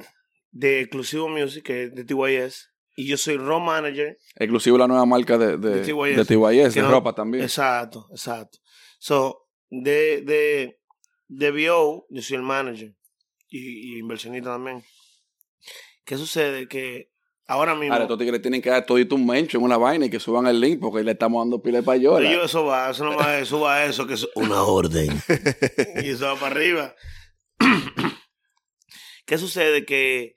[0.51, 4.17] de Exclusivo Music, que es de TYS, y yo soy road manager.
[4.35, 6.15] Exclusivo la nueva marca de, de, De TYS.
[6.17, 7.43] de TYS, de no- ropa también.
[7.43, 8.57] Exacto, exacto.
[8.99, 10.79] So, de, de,
[11.27, 12.95] de BO, yo soy el manager
[13.49, 14.83] y, y inversionista también.
[16.05, 16.67] ¿Qué sucede?
[16.69, 17.11] Que
[17.47, 17.93] ahora mismo...
[17.93, 20.47] Ahora, estos tigres tienen que dar todito un mencho en una vaina y que suban
[20.47, 22.19] el link porque le estamos dando pila de payola.
[22.27, 25.09] Pero yo, eso va, eso no va, eso va a eso, que es una orden.
[26.03, 26.95] y eso va para arriba.
[29.25, 29.85] ¿Qué sucede?
[29.85, 30.35] Que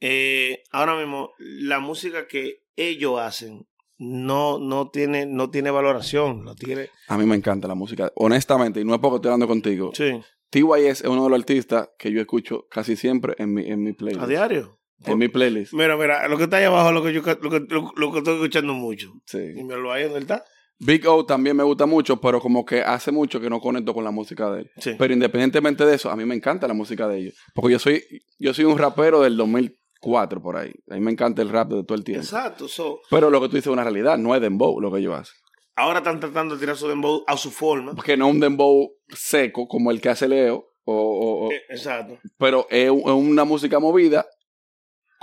[0.00, 3.66] eh, ahora mismo la música que ellos hacen
[3.98, 6.44] no, no, tiene, no tiene valoración.
[6.44, 8.12] No tiene, A mí me encanta la música.
[8.16, 9.92] Honestamente, y no es porque estoy hablando contigo.
[9.94, 13.82] sí, TYS es uno de los artistas que yo escucho casi siempre en mi, en
[13.82, 14.22] mi playlist.
[14.22, 14.78] a diario.
[15.04, 15.72] En mi playlist.
[15.72, 18.12] Mira, mira, lo que está ahí abajo es lo que yo lo que, lo, lo
[18.12, 19.12] que estoy escuchando mucho.
[19.32, 20.44] Y me lo ahí donde está.
[20.80, 24.04] Big O también me gusta mucho, pero como que hace mucho que no conecto con
[24.04, 24.70] la música de él.
[24.78, 24.92] Sí.
[24.98, 27.34] Pero independientemente de eso, a mí me encanta la música de ellos.
[27.54, 28.02] Porque yo soy,
[28.38, 30.72] yo soy un rapero del 2004 por ahí.
[30.90, 32.22] A mí me encanta el rap de todo el tiempo.
[32.24, 32.68] Exacto.
[32.68, 35.14] So, Pero lo que tú dices es una realidad, no es dembow lo que ellos
[35.18, 35.34] hacen.
[35.76, 37.94] ahora están tratando de tirar su dembow a su forma.
[37.94, 41.62] Porque no es un dembow seco como el que hace Leo, o, o- o- Eh,
[41.70, 42.18] Exacto.
[42.38, 44.26] pero es una música movida,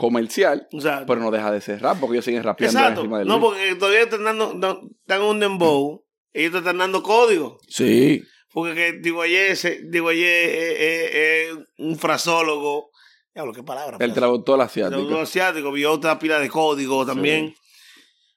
[0.01, 1.05] comercial, Exacto.
[1.05, 3.01] pero no deja de ser rap, porque ellos siguen rapeando Exacto.
[3.01, 6.03] encima del No, porque todavía están dando, no, están en un dembow.
[6.33, 7.59] Ellos están dando código.
[7.67, 9.55] Sí, Porque que digo ayer,
[9.89, 12.89] digo ayer, eh, eh, eh, un frasólogo.
[13.33, 13.97] Diablo, qué palabra.
[13.99, 14.43] el frasólogo.
[14.43, 15.19] traductor Traductor asiático.
[15.21, 17.53] asiático, vio otra pila de código también.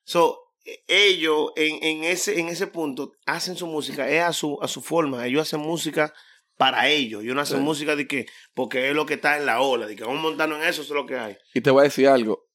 [0.04, 4.58] So, eh, ellos en, en, ese, en ese punto hacen su música, es a su,
[4.60, 5.26] a su forma.
[5.26, 6.12] Ellos hacen música
[6.56, 7.22] para ellos.
[7.22, 7.64] Ellos no hacen Sí.
[7.64, 10.56] música de que, porque es lo que está en la ola, de que vamos montando
[10.56, 11.36] en eso, eso es lo que hay.
[11.54, 12.46] Y te voy a decir algo.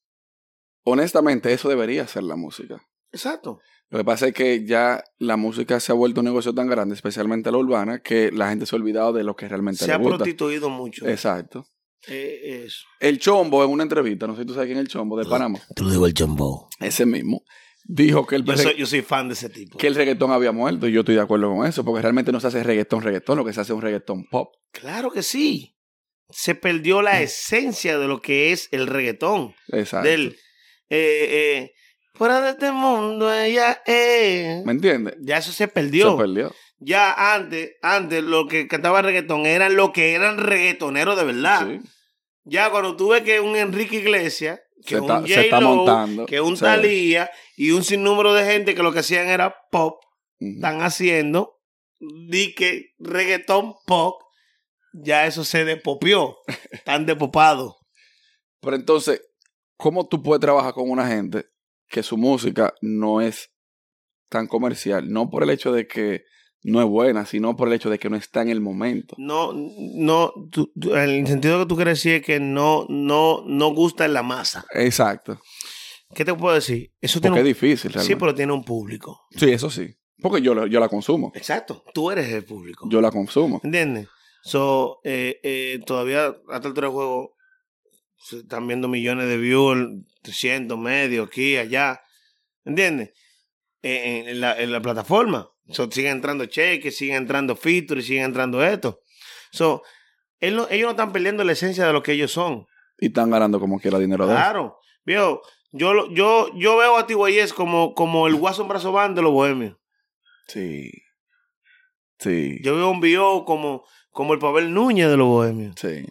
[0.83, 2.81] Honestamente, eso debería ser la música.
[3.12, 3.59] Exacto.
[3.89, 6.95] Lo que pasa es que ya la música se ha vuelto un negocio tan grande,
[6.95, 9.93] especialmente la urbana, que la gente se ha olvidado de lo que realmente Se le
[9.93, 10.17] ha gusta.
[10.17, 11.07] prostituido mucho.
[11.07, 11.65] Exacto.
[12.07, 12.85] Eh, eso.
[12.99, 15.25] El Chombo, en una entrevista, no sé si tú sabes quién es el Chombo, de
[15.25, 16.69] Panamá, Te lo digo el chombo.
[16.79, 17.43] ese mismo,
[17.89, 19.78] dijo que el, Yo soy, yo soy fan de ese tipo.
[19.78, 22.39] que el reggaetón había muerto, y yo estoy de acuerdo con eso, porque realmente no
[22.39, 24.54] se hace reggaetón, reggaetón, lo que se hace es un reggaetón pop.
[24.71, 25.75] Claro que sí.
[26.30, 29.56] Se perdió la esencia de lo que es el reggaetón.
[29.69, 30.08] Exacto.
[30.08, 30.38] Del,
[30.89, 31.71] eh, eh,
[32.13, 34.63] fuera de este mundo ella es.
[34.63, 35.15] ¿Me entiendes?
[35.21, 36.12] Ya eso se perdió.
[36.12, 36.54] Se perdió.
[36.78, 41.67] Ya antes, antes lo que cantaba reggaetón eran lo que eran reggaetoneros de verdad.
[41.67, 41.89] Sí.
[42.43, 45.75] Ya cuando tú ves que un Enrique Iglesias, que Se un está- se está J-Lo,
[45.75, 46.25] montando.
[46.25, 46.63] que un Sí.
[46.63, 50.01] Thalía y un sinnúmero de gente que lo que hacían era pop,
[50.39, 51.57] están haciendo
[51.99, 54.21] di que reggaetón pop
[54.93, 56.37] ya eso se depopió.
[56.71, 57.75] Están depopados.
[58.61, 59.21] Pero entonces,
[59.77, 61.45] ¿cómo tú puedes trabajar con una gente
[61.87, 63.51] que su música no es
[64.29, 65.11] tan comercial?
[65.11, 66.23] No por el hecho de que
[66.63, 69.15] no es buena, sino por el hecho de que no está en el momento.
[69.17, 73.69] No, no, tú- tú- el sentido que tú quieres decir es que no, no, no
[73.74, 74.65] gusta en la masa.
[74.74, 75.39] Exacto.
[76.13, 76.91] ¿Qué te puedo decir?
[77.00, 78.19] Eso tiene Porque es difícil sí, realmente.
[78.19, 79.22] pero tiene un público.
[79.32, 79.95] Sí, eso sí.
[80.22, 81.32] Porque yo, la- yo la consumo.
[81.36, 81.84] Exacto.
[81.93, 82.88] Tú eres el público.
[82.89, 83.62] Yo la consumo.
[83.63, 84.08] ¿Entiendes?
[84.43, 87.36] So, eh, eh, todavía hasta el del juego
[88.17, 89.78] se están viendo millones de views,
[90.24, 92.02] 300, medio, aquí, allá.
[92.65, 93.12] ¿Entiendes?
[93.82, 95.50] Eh, en, en la, en la plataforma.
[95.71, 99.01] So, siguen entrando cheques, siguen entrando features, siguen entrando esto.
[99.51, 99.84] So,
[100.39, 102.65] él no- ellos no están perdiendo la esencia de lo que ellos son.
[102.99, 104.34] Y están ganando como quiera dinero de.
[104.34, 104.77] Claro.
[105.05, 107.53] Viejo, yo, yo, yo veo a T.Y.S.
[107.53, 109.77] como, como el Watson Brazo Band de los bohemios.
[110.47, 110.91] Sí.
[112.19, 112.58] Sí.
[112.63, 115.75] Yo veo a un Bio como, como el Pavel Núñez de los bohemios.
[115.79, 116.05] Sí.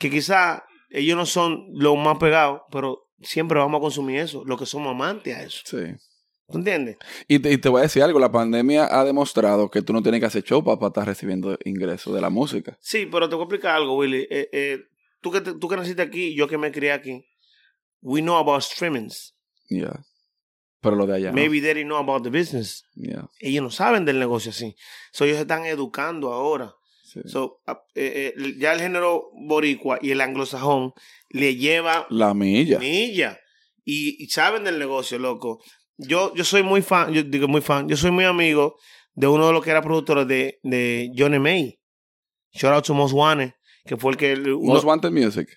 [0.00, 4.58] que quizá ellos no son los más pegados, pero siempre vamos a consumir eso, los
[4.58, 5.60] que somos amantes a eso.
[5.64, 5.94] Sí.
[6.52, 6.96] ¿Tú entiendes?
[7.26, 10.02] Y te, y te voy a decir algo, la pandemia ha demostrado que tú no
[10.02, 12.78] tienes que hacer show para, estar recibiendo ingresos de la música.
[12.80, 14.26] Sí, pero te voy a explicar algo, Willy.
[14.30, 14.78] Eh, eh,
[15.20, 17.24] tú, que te- tú que naciste aquí, yo que me crié aquí,
[18.00, 19.34] we know about streamings.
[19.68, 20.04] Ya.
[20.80, 21.28] Pero lo de allá.
[21.30, 21.34] no.
[21.36, 22.84] Maybe they didn't know about the business.
[22.94, 23.28] Ya.
[23.40, 24.74] Ellos no saben del negocio así.
[25.12, 26.74] So, ellos se están educando ahora.
[27.04, 27.20] Sí.
[27.26, 30.92] So, ah, eh, eh, ya el género boricua y el anglosajón
[31.30, 32.78] le lleva La milla.
[32.80, 33.38] Milla.
[33.84, 35.62] Y, y saben del negocio, loco.
[35.98, 38.76] Yo, yo soy muy fan, yo digo muy fan, yo soy muy amigo
[39.14, 41.78] de uno de los que era productores de, de Johnny May.
[42.52, 44.32] Shout out to Mos Wane, que fue el que...
[44.34, 45.48] uno- Most Wanted Music.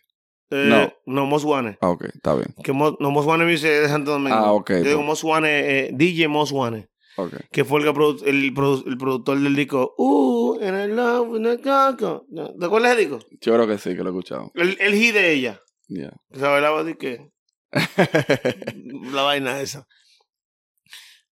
[0.51, 0.93] eh, no.
[1.05, 1.77] No, Mos Wane.
[1.81, 2.53] Ah, ok, está bien.
[2.63, 4.35] Que Mos- no, Mos Wane Music es de Santo Domingo.
[4.35, 5.07] Ah, ok, Yo digo no.
[5.07, 7.33] Mos Wane, eh, DJ Mos Wane, Ok.
[7.51, 11.35] que fue el, que produ- el, produ- el productor del disco Uh, in the love,
[11.37, 12.25] in coco.
[12.59, 13.25] ¿Te acuerdas del disco?
[13.41, 14.51] Yo creo que sí, que lo he escuchado.
[14.55, 15.61] El, el hit de ella.
[15.87, 16.11] Ya.
[16.31, 17.29] Que se bailaba de que...
[19.13, 19.85] la vaina esa.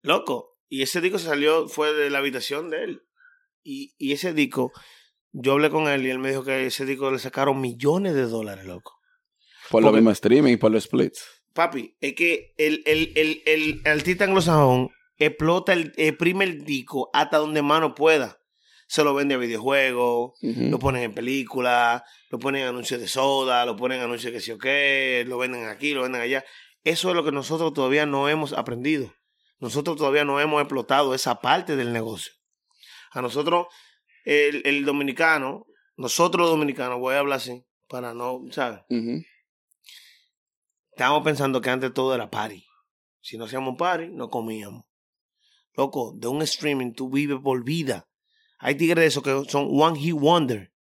[0.04, 0.58] Loco.
[0.70, 3.02] Y ese disco salió, fue de la habitación de él.
[3.64, 4.72] Y, y ese disco,
[5.32, 8.28] yo hablé con él y él me dijo que ese disco le sacaron millones de
[8.28, 9.00] dólares, loco.
[9.70, 11.26] por lo mismo streaming, por los splits.
[11.54, 17.10] Papi, es que el, el, el, el, el artista anglosajón explota, el, exprime el disco
[17.14, 18.40] hasta donde mano pueda.
[18.88, 23.66] Se lo vende a videojuegos, lo ponen en películas, lo ponen en anuncios de soda,
[23.66, 26.44] lo ponen en anuncios de que sí o qué, lo venden aquí, lo venden allá.
[26.84, 29.12] Eso es lo que nosotros todavía no hemos aprendido.
[29.64, 32.34] Nosotros todavía no hemos explotado esa parte del negocio.
[33.12, 33.68] A nosotros,
[34.26, 38.82] el, el dominicano, nosotros los dominicanos, voy a hablar así, para no, ¿sabes?
[40.92, 42.68] Estábamos pensando que antes todo era party.
[43.22, 44.84] Si no hacíamos party, no comíamos.
[45.78, 48.10] Loco, de un streaming tú vives por vida.
[48.60, 50.74] Hay tigres de esos que son one hit wonder.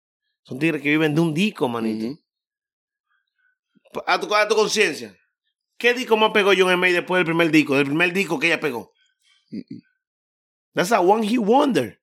[0.45, 2.07] Son tigres que viven de un disco, manito.
[2.07, 4.03] Ujú.
[4.07, 5.15] A tu, a tu conciencia.
[5.81, 6.93] ¿Qué disco más pegó John M.
[6.93, 7.75] después del primer disco?
[7.75, 8.93] Del primer disco que ella pegó.
[10.75, 11.99] That's a one hit wonder.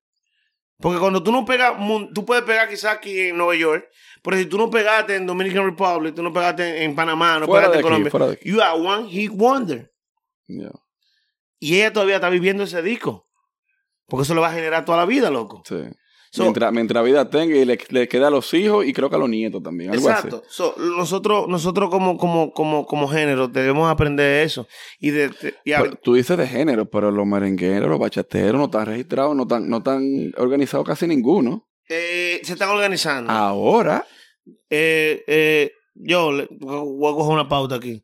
[0.80, 1.78] Porque cuando tú no pegas,
[2.14, 3.88] tú puedes pegar quizás aquí en Nueva York,
[4.24, 7.72] pero si tú no pegaste en Dominican Republic, tú no pegaste en Panamá, no Fuera
[7.72, 9.92] pegaste en Colombia, you are one hit wonder.
[10.48, 10.72] Ya.
[11.60, 13.28] Y ella todavía está viviendo ese disco.
[14.08, 15.62] Porque eso le va a generar toda la vida, loco.
[15.66, 15.84] Sí.
[16.38, 19.16] So- mientras, mientras vida tenga y le, le queda a los hijos y creo que
[19.16, 19.92] a los nietos también.
[19.92, 20.44] Algo Exacto.
[20.50, 24.68] So, nosotros, nosotros como, como, como, como género debemos aprender eso.
[25.00, 28.66] Y de, de- y Pero tú dices de género, pero los merengueros, los bachateros no
[28.66, 31.68] están registrados, no están, no están organizados casi ninguno.
[31.90, 33.32] eh, se están organizando.
[33.32, 33.48] Ah.
[33.50, 34.06] Ahora.
[34.70, 38.04] Eh, eh, yo le- voy a coger una pauta aquí.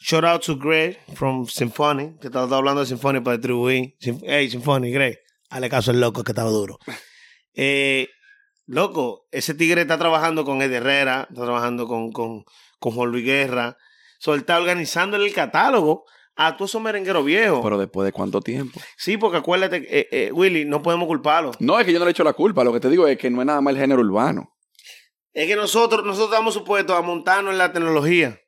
[0.00, 3.94] Shout out to Greg from Symphony, que estaba hablando de Symphony para distribuir.
[4.24, 5.18] Hey, Symphony, Greg,
[5.50, 6.78] hazle caso al loco que estaba duro.
[7.56, 8.08] Eh,
[8.66, 12.44] loco, ese tigre está trabajando con Eddie Herrera, está trabajando con, con,
[12.78, 13.76] con Juan Luis Guerra.
[14.18, 16.04] So, él está organizando el catálogo
[16.36, 17.60] a todos esos merengueros viejos.
[17.62, 18.78] Pero después de cuánto tiempo.
[18.96, 21.52] sí, porque acuérdate, eh, eh, Willy, no podemos culparlo.
[21.58, 22.62] No, es que yo no le echo la culpa.
[22.62, 24.52] Lo que te digo es que no es nada más el género urbano.
[25.32, 28.40] Es que nosotros, nosotros estamos supuestos a montarnos en la tecnología,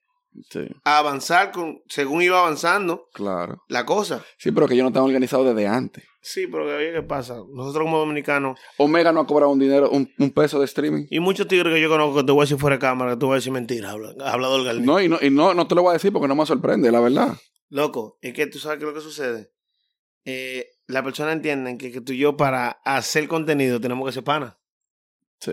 [0.51, 3.63] Sí, a avanzar con, según iba avanzando claro.
[3.69, 4.25] la cosa.
[4.39, 6.05] Sí, pero que ellos no están organizados desde antes.
[6.21, 7.37] Sí, pero oye, ¿qué pasa?
[7.53, 11.07] Nosotros como dominicanos, Omega no ha cobrado un dinero, un, un peso de streaming.
[11.11, 13.19] y muchos tigres que yo conozco, que te voy a decir fuera de cámara, que
[13.19, 14.85] tú vas a decir mentira, habla, hablador galín.
[14.85, 16.91] No, y no, y no, no te lo voy a decir porque no me sorprende,
[16.91, 17.37] la verdad.
[17.71, 19.53] Loco, es que tú sabes qué es lo que sucede.
[20.25, 24.25] Eh, las personas entienden que, que tú y yo para hacer contenido tenemos que ser
[24.25, 24.57] panas.
[25.41, 25.53] Sí.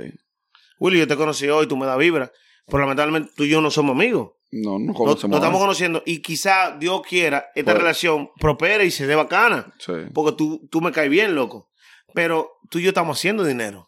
[0.80, 2.32] Willy, yo te conocí hoy, tú me das vibra,
[2.66, 4.32] pero lamentablemente tú y yo no somos amigos.
[4.58, 8.92] No, no No, nos estamos conociendo y quizá Dios quiera esta Pues- relación prospere y
[8.92, 9.74] se dé bacana.
[9.80, 9.92] Sí.
[10.14, 11.70] Porque tú, tú me caes bien, loco.
[12.14, 13.88] Pero tú y yo estamos haciendo dinero.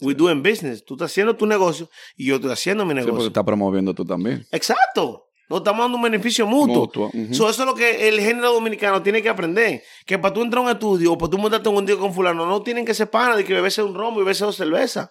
[0.00, 0.84] We doing business.
[0.84, 3.14] Tú estás haciendo tu negocio y yo estoy haciendo mi Sí, negocio.
[3.14, 4.46] porque está promoviendo tú también.
[4.52, 5.24] Exacto.
[5.48, 6.74] Nos estamos dando un beneficio mutuo.
[6.82, 7.34] Mutuo, ujú.
[7.34, 9.82] So, eso es lo que el género dominicano tiene que aprender.
[10.04, 12.46] Que para tú entrar a un estudio o para tú montarte un día con fulano,
[12.46, 15.08] no tienen que ser pana de que beberse un romo y beberse dos cervezas.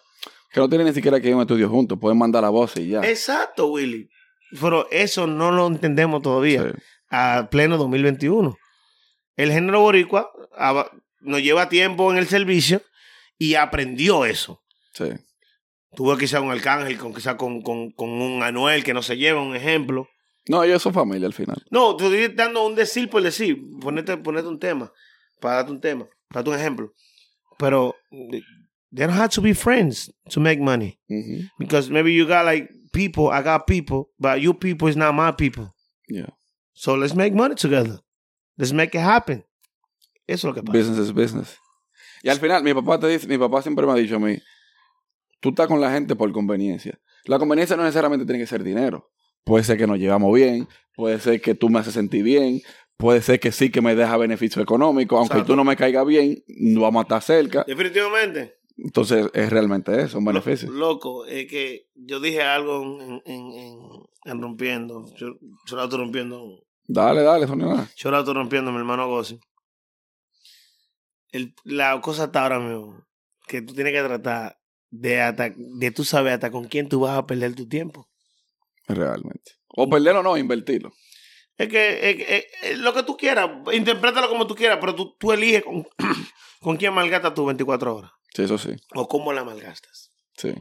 [0.51, 1.97] Que no tienen ni siquiera que ir a un estudio juntos.
[1.99, 3.01] Pueden mandar la voz y ya.
[3.01, 4.08] Exacto, Willy.
[4.60, 6.63] Pero eso no lo entendemos todavía.
[6.63, 6.82] Sí.
[7.10, 8.56] A pleno 2021.
[9.36, 10.89] El género boricua aba-
[11.22, 12.82] nos lleva tiempo en el servicio
[13.38, 14.62] y aprendió eso.
[14.94, 15.06] Sí.
[15.96, 19.41] Tuvo quizá un arcángel, con, quizá con, con, con un Anuel que no se lleva,
[19.41, 20.08] un ejemplo.
[20.48, 21.63] No, ellos son familia al final.
[21.72, 23.58] No, te estoy dando un decir por decir.
[23.82, 24.91] Ponete, ponete un tema.
[25.39, 26.06] Para darte un tema.
[26.30, 26.94] Para darte un ejemplo.
[27.58, 31.00] Pero they don't have to be friends to make money.
[31.58, 35.31] Because maybe you got like people, I got people, but you people is not my
[35.31, 35.73] people.
[36.08, 36.29] Yeah.
[36.73, 37.99] So let's make money together.
[38.58, 39.43] Let's make it happen.
[40.27, 40.77] Eso es lo que pasa.
[40.77, 41.58] Business is business.
[42.23, 44.38] Y al final, mi papá te dice, mi papá siempre me ha dicho a mí,
[45.39, 46.99] tú estás con la gente por conveniencia.
[47.25, 49.12] La conveniencia no necesariamente tiene que ser dinero.
[49.43, 52.62] Puede ser que nos llevamos bien, puede ser que tú me haces sentir bien,
[52.97, 55.53] puede ser que sí que me deja beneficio económico, aunque Exacto.
[55.53, 57.63] tú no me caigas bien, no vamos a estar cerca.
[57.67, 58.55] Definitivamente.
[58.77, 60.69] Entonces es realmente eso, un beneficio.
[60.69, 63.79] Loco, es que yo dije algo en, en, en,
[64.25, 65.05] en rompiendo.
[65.15, 65.27] Yo,
[65.65, 66.65] yo la estoy rompiendo.
[66.88, 67.89] Dale, dale, nada.
[67.95, 69.39] Yo la estoy rompiendo, mi hermano Gossi.
[71.31, 73.05] El, la cosa está ahora mismo
[73.47, 74.57] que tú tienes que tratar
[74.89, 78.07] de hasta, de tú sabes hasta con quién tú vas a perder tu tiempo.
[78.88, 79.53] Realmente.
[79.69, 80.93] O perderlo o no, invertirlo.
[81.57, 84.93] Es que es que- es- es lo que tú quieras, interprétalo como tú quieras, pero
[84.95, 85.85] tú, tú eliges con,
[86.61, 88.71] con quién malgastas tus 24 horas Sí, eso sí.
[88.93, 90.12] o cómo la malgastas.
[90.38, 90.54] Sí.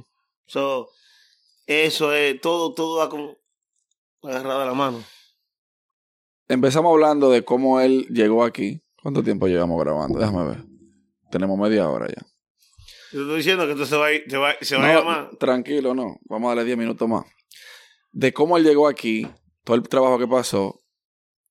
[0.47, 0.89] So,
[1.67, 3.37] eso es, todo, todo va con
[4.23, 5.03] agarrado de la mano.
[6.49, 8.81] Empezamos hablando de cómo él llegó aquí.
[9.03, 10.19] ¿Cuánto tiempo llevamos grabando?
[10.19, 10.65] Déjame ver.
[11.31, 12.23] Tenemos media hora ya.
[13.13, 14.95] Yo te estoy diciendo que esto se va, a ir- se va, se va a
[14.95, 15.31] llamar.
[15.39, 16.19] Tranquilo, no.
[16.25, 17.25] Vamos a darle 10 minutos más.
[18.13, 19.27] De cómo él llegó aquí,
[19.65, 20.81] todo el trabajo que pasó,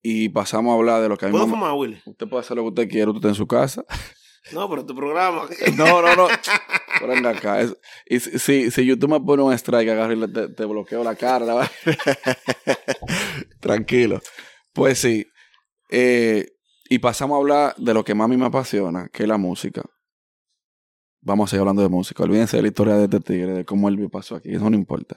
[0.02, 2.00] y pasamos a hablar de lo que a mí ¿Puedo fumar, Willy?
[2.06, 3.84] Usted puede hacer lo que usted quiera, usted está en su casa.
[4.52, 5.48] No, pero tu programa.
[5.76, 6.28] No, no, no.
[7.00, 7.66] Pero venga acá.
[8.08, 11.70] Si, si, YouTube me pone un strike, agarro y te, bloqueo la cara.
[13.60, 14.20] Tranquilo.
[14.72, 15.26] Pues sí.
[15.90, 16.46] eh,
[16.88, 19.38] y pasamos a hablar de lo que más a mí me apasiona, que es la
[19.38, 19.82] música.
[21.22, 22.22] Vamos a seguir hablando de música.
[22.22, 24.50] Olvídense de la historia de este tigre, de cómo él pasó aquí.
[24.50, 25.16] Eso no importa.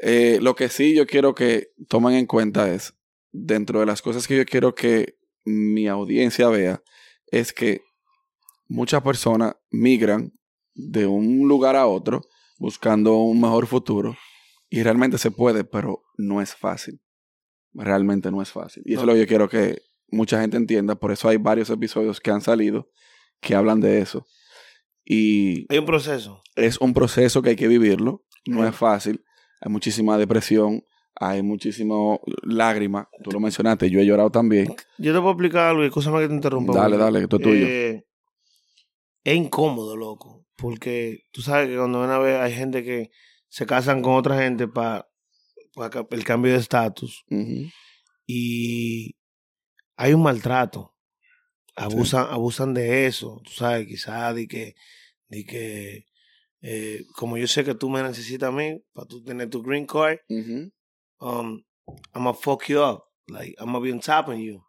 [0.00, 2.94] Eh, lo que sí yo quiero que tomen en cuenta es,
[3.30, 6.82] dentro de las cosas que yo quiero que mi audiencia vea,
[7.30, 7.82] es que
[8.68, 10.32] muchas personas migran
[10.74, 12.22] de un lugar a otro
[12.58, 14.16] buscando un mejor futuro
[14.70, 17.00] y realmente se puede, pero no es fácil.
[17.74, 18.82] Realmente no es fácil.
[18.86, 19.04] Y eso No.
[19.04, 20.94] es lo que yo quiero que mucha gente entienda.
[20.96, 22.88] Por eso hay varios episodios que han salido
[23.40, 24.26] que hablan de eso.
[25.04, 26.42] Y Hay un proceso.
[26.56, 28.24] es un proceso que hay que vivirlo.
[28.46, 29.22] No es fácil.
[29.60, 30.82] Hay muchísima depresión.
[31.20, 33.08] Hay muchísimo lágrima.
[33.24, 33.90] Tú lo mencionaste.
[33.90, 34.68] Yo he llorado también.
[34.98, 36.72] Yo te puedo explicar algo más que te interrumpa.
[36.74, 37.66] Dale, dale, que esto es tuyo.
[39.28, 40.46] Es incómodo, loco.
[40.56, 43.10] Porque tú sabes que cuando ven a ver hay gente que
[43.48, 45.06] se casan con otra gente para
[46.10, 47.24] el cambio de estatus.
[48.26, 49.16] Y
[49.96, 50.94] hay un maltrato.
[51.76, 53.42] Abusan, abusan de eso.
[53.44, 54.74] Tú sabes, quizás de que,
[55.28, 56.06] de que
[56.62, 59.86] eh, como yo sé que tú me necesitas a mí para tú tener tu green
[59.86, 60.20] card,
[61.20, 61.62] um,
[62.14, 63.02] I'm gonna fuck you up.
[63.28, 64.64] Like, I'm gonna be on top of you.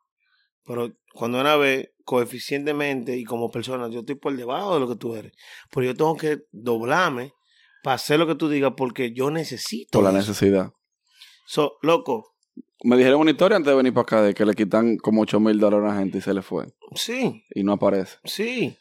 [0.65, 4.95] Pero cuando una vez, coeficientemente y como persona, yo estoy por debajo de lo que
[4.95, 5.31] tú eres.
[5.71, 7.33] Pero yo tengo que doblarme
[7.83, 9.99] para hacer lo que tú digas porque yo necesito.
[9.99, 10.17] Por la eso.
[10.31, 10.71] necesidad.
[11.45, 12.33] So, loco,
[12.83, 15.39] Me dijeron una historia antes de venir para acá de que le quitan como 8
[15.39, 16.65] mil dólares a una gente y se le fue.
[16.95, 17.43] sí.
[17.53, 18.17] Y no aparece.
[18.23, 18.75] Sí.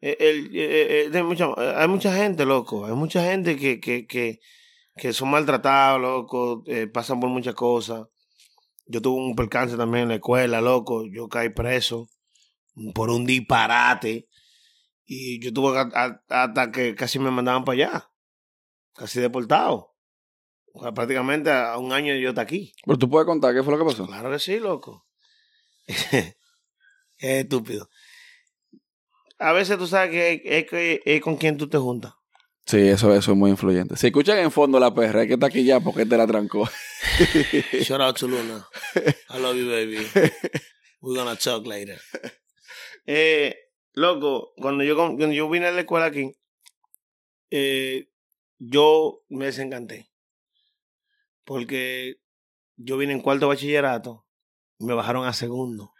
[0.00, 2.86] Eh, el- eh, eh, mucha- hay mucha gente, loco.
[2.86, 4.40] Hay mucha gente que, que, que,
[4.96, 6.62] que son maltratados, loco.
[6.66, 8.06] eh, pasan por muchas cosas.
[8.86, 11.04] Yo tuve un percance también en la escuela, loco.
[11.06, 12.08] Yo caí preso
[12.94, 14.28] por un disparate.
[15.06, 18.10] Y yo tuve que- a- hasta que casi me mandaban para allá.
[18.94, 19.94] Casi deportado.
[20.72, 22.72] O sea, prácticamente a un año yo está aquí.
[22.84, 24.06] Pero tú puedes contar qué fue lo que pasó.
[24.06, 25.06] Claro que sí, loco.
[25.86, 26.34] es
[27.18, 27.88] estúpido.
[29.38, 32.14] A veces tú sabes que es, que es con quien tú te juntas.
[32.66, 33.96] Sí, eso, eso es muy influyente.
[33.96, 36.66] Si escuchan en fondo la perra, es que está aquí ya porque te la trancó.
[37.82, 38.66] Shout out to Luna.
[39.28, 39.98] I love you, baby.
[41.02, 42.00] We're gonna talk later.
[43.06, 43.56] Eh,
[43.92, 46.32] loco, cuando yo, cuando yo vine a la escuela aquí,
[47.50, 48.08] eh,
[48.58, 50.10] yo me desencanté.
[51.44, 52.16] Porque
[52.76, 54.26] yo vine en cuarto bachillerato
[54.78, 55.92] y me bajaron a segundo.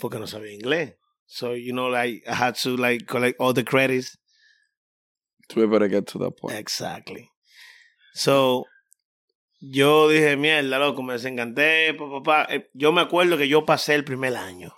[0.00, 0.96] Porque no sabía inglés.
[1.26, 4.18] So, you know, like, I had to, like, collect all the credits.
[5.54, 6.58] We better get to that point.
[6.58, 7.30] Exactly.
[8.14, 8.64] So,
[9.60, 12.48] yo dije, mierda, loco, me desencanté, papá.
[12.72, 14.74] Yo me acuerdo que yo pasé el primer año.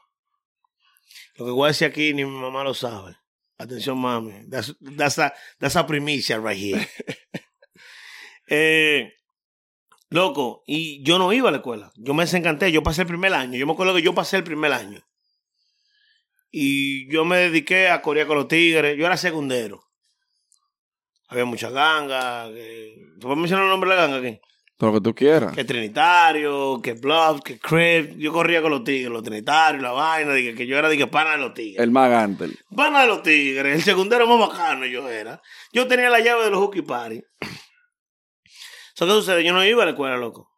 [1.43, 3.17] Lo que voy a decir aquí ni mi mamá lo sabe.
[3.59, 4.49] Atención, mami.
[4.49, 6.89] That's, that's, a, that's a primicia right here.
[8.47, 9.13] eh,
[10.11, 11.91] loco, y yo no iba a la escuela.
[11.97, 12.71] Yo me desencanté.
[12.71, 13.59] Yo pasé el primer año.
[13.59, 15.03] Yo me acuerdo que yo pasé el primer año.
[16.53, 18.97] Y yo me dediqué a corear con los tigres.
[18.97, 19.83] Yo era segundero.
[21.27, 22.51] Había muchas gangas.
[22.51, 22.95] Que...
[23.19, 24.41] ¿Te puedes mencionar el nombre de la ganga aquí?
[24.79, 25.55] Lo que tú quieras.
[25.55, 28.17] Que Trinitario, que Bluff, que Crib.
[28.19, 30.35] Yo corría con los tigres, los Trinitarios, la vaina.
[30.35, 31.81] Dije, que yo era dije, pana de los tigres.
[31.81, 32.59] El más gantel.
[32.75, 33.77] Pana de los tigres.
[33.77, 35.41] El segundero más bacano yo era.
[35.73, 37.23] Yo tenía la llave de los hooky party.
[38.95, 39.45] ¿Sabes qué sucede?
[39.45, 40.51] Yo no iba a la escuela, loco.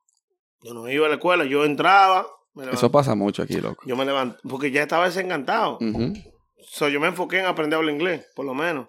[0.63, 1.45] Yo no iba a la escuela.
[1.45, 2.27] Yo entraba.
[2.73, 3.85] Eso pasa mucho aquí, loco.
[3.87, 4.39] Yo me levanté.
[4.49, 5.77] Porque ya estaba desencantado.
[5.81, 6.35] Uh -huh.
[6.67, 8.89] so, yo me enfoqué en aprender a hablar inglés, por lo menos.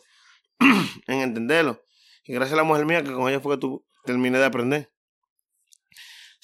[1.08, 1.82] en entenderlo.
[2.24, 4.90] Y gracias a la mujer mía, que con ella fue que tú terminé de aprender.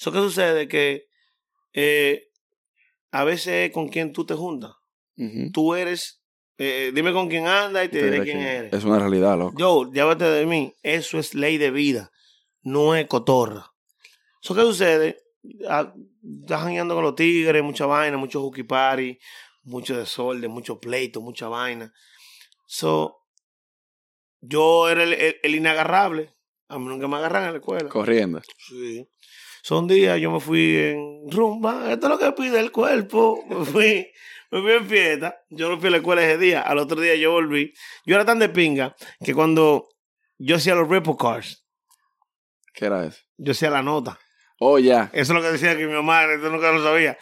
[0.02, 0.66] ¿Eso qué sucede?
[0.66, 1.06] Que
[1.74, 2.28] eh,
[3.12, 4.72] a veces con quien tú te juntas,
[5.16, 5.52] Uh -huh.
[5.52, 6.20] tú eres,
[6.58, 8.72] eh, dime con quién anda y te, Te diré diré quién eres.
[8.72, 9.54] Es una realidad, loco.
[9.56, 12.10] Yo, llévate de mí, eso es ley de vida,
[12.62, 13.70] no es cotorra.
[14.42, 15.22] ¿Eso qué sucede?
[15.44, 15.92] Estás
[16.62, 19.16] jangueando con los tigres, mucha vaina, mucho hooky party,
[19.62, 21.92] mucho desorden, mucho pleito, mucha vaina.
[22.66, 23.18] So,
[24.40, 26.34] yo era el, el- el inagarrable.
[26.68, 27.88] A mí nunca me agarran en la escuela.
[27.88, 28.40] Corriendo.
[28.68, 29.06] Sí.
[29.62, 33.42] Son días yo me fui en rumba, esto es lo que pide el cuerpo.
[33.48, 34.12] Me fui,
[34.50, 35.38] me fui en fiesta.
[35.50, 36.60] Yo no fui a la escuela ese día.
[36.62, 37.72] Al otro día yo volví.
[38.04, 38.94] Yo era tan de pinga
[39.24, 39.88] que cuando
[40.38, 41.64] yo hacía los report cards,
[42.74, 43.20] ¿Qué era eso?
[43.38, 44.18] yo hacía la nota.
[44.58, 45.10] Oh, ya.
[45.12, 47.16] Eso es lo que decía que mi mamá, esto nunca lo sabía.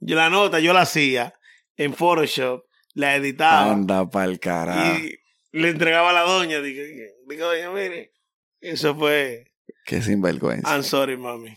[0.00, 1.34] Yo la nota yo la hacía
[1.76, 2.64] en Photoshop,
[2.94, 4.98] la editaba Anda pa'l carajo.
[4.98, 5.18] y
[5.52, 6.60] le entregaba a la doña.
[6.60, 6.82] Dije,
[7.28, 8.12] dije, doña, mire,
[8.60, 9.51] eso fue.
[9.84, 10.68] Qué sinvergüenza.
[10.74, 11.56] I'm sorry, mami.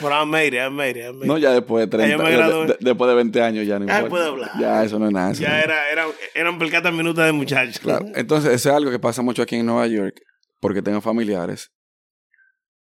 [0.00, 1.26] But I made it, I made it, I made it.
[1.26, 3.96] No, ya después de 30, Ya de- de- después de 20 años ya no Ah,
[4.00, 4.08] importa.
[4.08, 4.50] puedo hablar.
[4.58, 5.28] Ya, eso no es nada.
[5.28, 7.78] no Ya era, era, eran percatas minutos de muchachos.
[7.78, 8.06] Claro.
[8.14, 10.16] Entonces, eso es algo que pasa mucho aquí en Nueva York,
[10.60, 11.70] porque tengo familiares,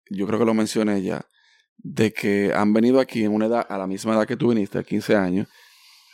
[0.10, 1.26] yo creo que lo mencioné ya,
[1.78, 4.80] de que han venido aquí en una edad, a la misma edad que tú viniste,
[4.80, 5.48] a 15 años,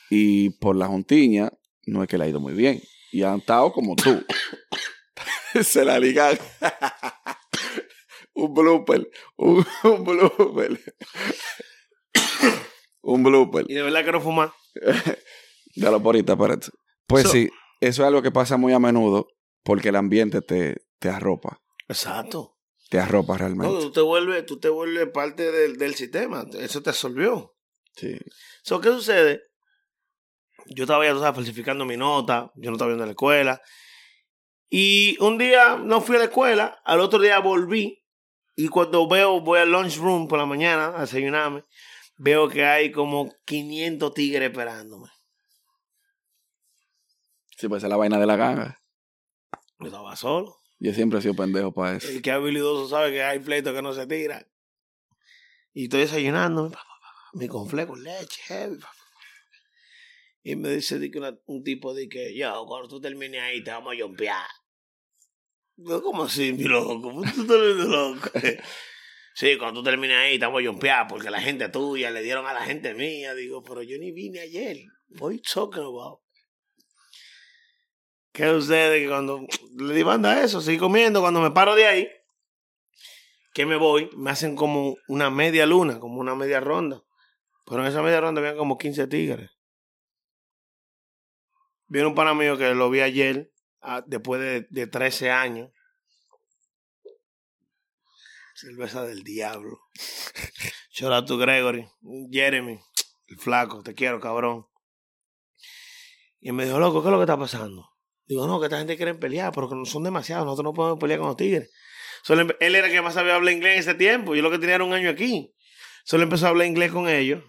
[0.10, 1.52] y por la juntiña,
[1.86, 2.82] no es que le ha ido muy bien.
[3.12, 4.26] Y han estado como tú.
[5.64, 6.38] Se la ligan.
[8.38, 9.10] Un blooper.
[9.38, 10.80] Un, un blooper.
[13.02, 13.66] un blooper.
[13.70, 14.52] Y de verdad quiero fumar.
[15.76, 16.68] Dalo por ahorita, espérate.
[17.08, 17.50] Pues So- sí,
[17.82, 19.28] eso es algo que pasa muy a menudo
[19.64, 21.62] porque el ambiente te, te arropa.
[21.88, 22.58] Exacto.
[22.90, 23.80] Te arropa No, realmente.
[23.82, 26.46] tú te vuelves, tú te vuelves parte del, del sistema.
[26.58, 27.56] Eso te absorbió.
[27.96, 28.18] Sí.
[28.64, 29.42] So, ¿Qué sucede?
[30.68, 32.52] Yo estaba ya, tú sabes, falsificando mi nota.
[32.56, 33.62] Yo no estaba viendo la escuela.
[34.70, 36.80] Y un día no fui a la escuela.
[36.86, 38.04] Al otro día volví.
[38.60, 41.64] Y cuando veo, voy al lunch room por la mañana a desayunarme.
[42.18, 45.10] Veo que hay como 500 tigres esperándome.
[47.56, 48.82] Sí, pues es la vaina de la ganga.
[49.80, 50.58] Yo estaba solo.
[50.80, 52.08] Yo siempre he sido pendejo para eso.
[52.10, 54.48] El que es habilidoso sabe que hay pleitos que no se tiran.
[55.74, 56.72] Y estoy desayunando,
[57.34, 58.80] mi confle con leche, heavy.
[60.42, 63.70] Y me dice di que un tipo de que, yo, cuando tú termines ahí te
[63.70, 64.48] vamos a jumpear.
[65.80, 67.00] Yo, ¿cómo así, mi loco?
[67.00, 68.30] ¿Cómo tú estás loco?
[69.36, 72.48] sí, cuando tú termines ahí te vamos a jumpear porque la gente tuya le dieron
[72.48, 73.36] a la gente mía.
[73.36, 74.78] Digo, pero yo ni vine ayer.
[75.10, 76.20] You talking about?
[78.34, 79.02] ¿Qué sucede?
[79.02, 79.46] Que cuando
[79.78, 82.10] le di banda a eso, seguí comiendo, cuando me paro de ahí,
[83.54, 87.04] que me voy, me hacen como una media luna, como una media ronda.
[87.66, 89.52] Pero en esa media ronda habían como 15 tigres.
[91.88, 93.52] Viene un pana mío que lo vi ayer,
[94.06, 95.72] después de, de 13 años.
[98.56, 99.80] Cerveza del diablo.
[101.06, 101.88] Out to Gregory,
[102.32, 102.80] Jeremy,
[103.28, 104.66] el flaco, te quiero, cabrón.
[106.40, 107.90] Y me dijo, loco, ¿qué es lo que está pasando?
[108.26, 111.00] Digo, no, que esta gente quiere pelear, pero que no son demasiados, nosotros no podemos
[111.00, 111.72] pelear con los tigres.
[112.24, 114.60] Solo él era el que más sabía hablar inglés en ese tiempo, yo lo que
[114.60, 115.54] tenía era un año aquí.
[116.04, 117.44] Solo empezó a hablar inglés con ellos,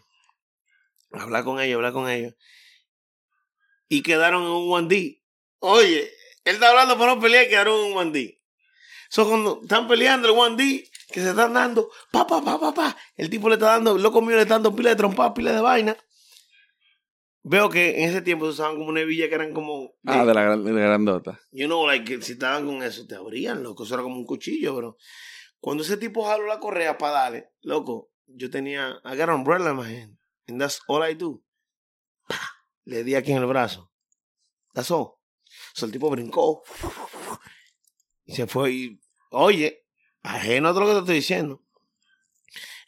[1.13, 2.35] hablar con ellos, hablar con ellos.
[3.89, 5.23] Y quedaron en un 1D.
[5.61, 6.13] Oye,
[6.49, 8.41] él está hablando para no pelear y quedaron en un 1D.
[9.11, 12.97] So, cuando están peleando el 1D, que se están dando, pa, pa, pa, pa, pa,
[13.17, 15.53] el tipo le está dando, el loco mío le está dando pila de trompa, pila
[15.53, 15.97] de vaina.
[17.43, 19.95] Veo que en ese tiempo se usaban como una hebilla que eran como...
[20.03, 21.41] de- Ah, de la, gran- de la grandota.
[21.53, 23.85] You know, like, si estaban con eso, te abrían, loco.
[23.85, 24.97] Eso era como un cuchillo, bro.
[25.61, 29.71] Cuando ese tipo jaló la correa para darle, loco, yo tenía, I got an umbrella
[29.71, 30.19] in my hand.
[30.47, 31.43] And that's all I do.
[32.85, 33.91] Le di aquí en el brazo.
[34.75, 35.18] That's all.
[35.87, 36.63] El tipo brincó.
[38.25, 39.01] Y se fue y,
[39.31, 39.85] oye,
[40.23, 41.63] ajeno a todo lo que te estoy diciendo.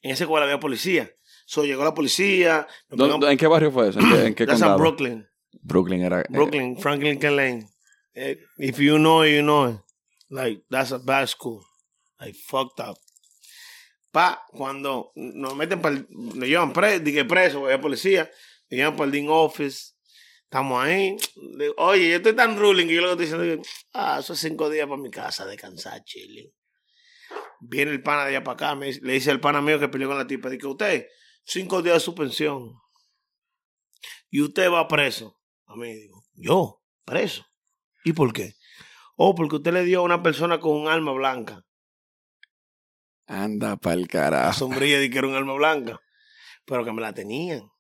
[0.03, 1.11] En esa escuela había policía.
[1.47, 2.67] So, llegó la policía.
[2.89, 3.99] nos ¿Dónde- pegamos- ¿En qué barrio fue eso?
[4.01, 4.79] ¿En qué, en qué condado?
[4.79, 5.27] Brooklyn.
[5.63, 6.21] Brooklyn era.
[6.21, 7.69] eh, Brooklyn, Franklin Lane.
[8.15, 9.77] Eh, if you know it, you know it.
[10.29, 11.63] Like, that's a bad school.
[12.21, 12.97] Like, fucked up.
[14.13, 18.25] Pa, cuando nos meten para nos llevan preso, dije preso, voy a policía,
[18.71, 19.93] nos llevan para el DIN office,
[20.51, 21.17] estamos ahí.
[21.57, 24.37] Digo, Oye, yo estoy tan ruling que yo lo que estoy diciendo es, ah, esos
[24.39, 26.53] cinco días para mi casa, descansar, chilling.
[27.61, 30.09] Viene el pana de allá para acá, me le dice al pana mío que peleó
[30.09, 31.07] con la tipa, dice, usted,
[31.45, 32.75] cinco días de suspensión.
[34.29, 35.41] Y usted va preso.
[35.67, 37.47] A mí digo, yo, preso.
[38.05, 38.55] ¿Y por qué?
[39.17, 41.65] Oh, porque usted le dio a una persona con un arma blanca.
[43.27, 44.59] Anda pa'l La carajo.
[44.59, 46.01] sombrilla de que era un arma blanca.
[46.65, 47.71] Pero que me la tenían.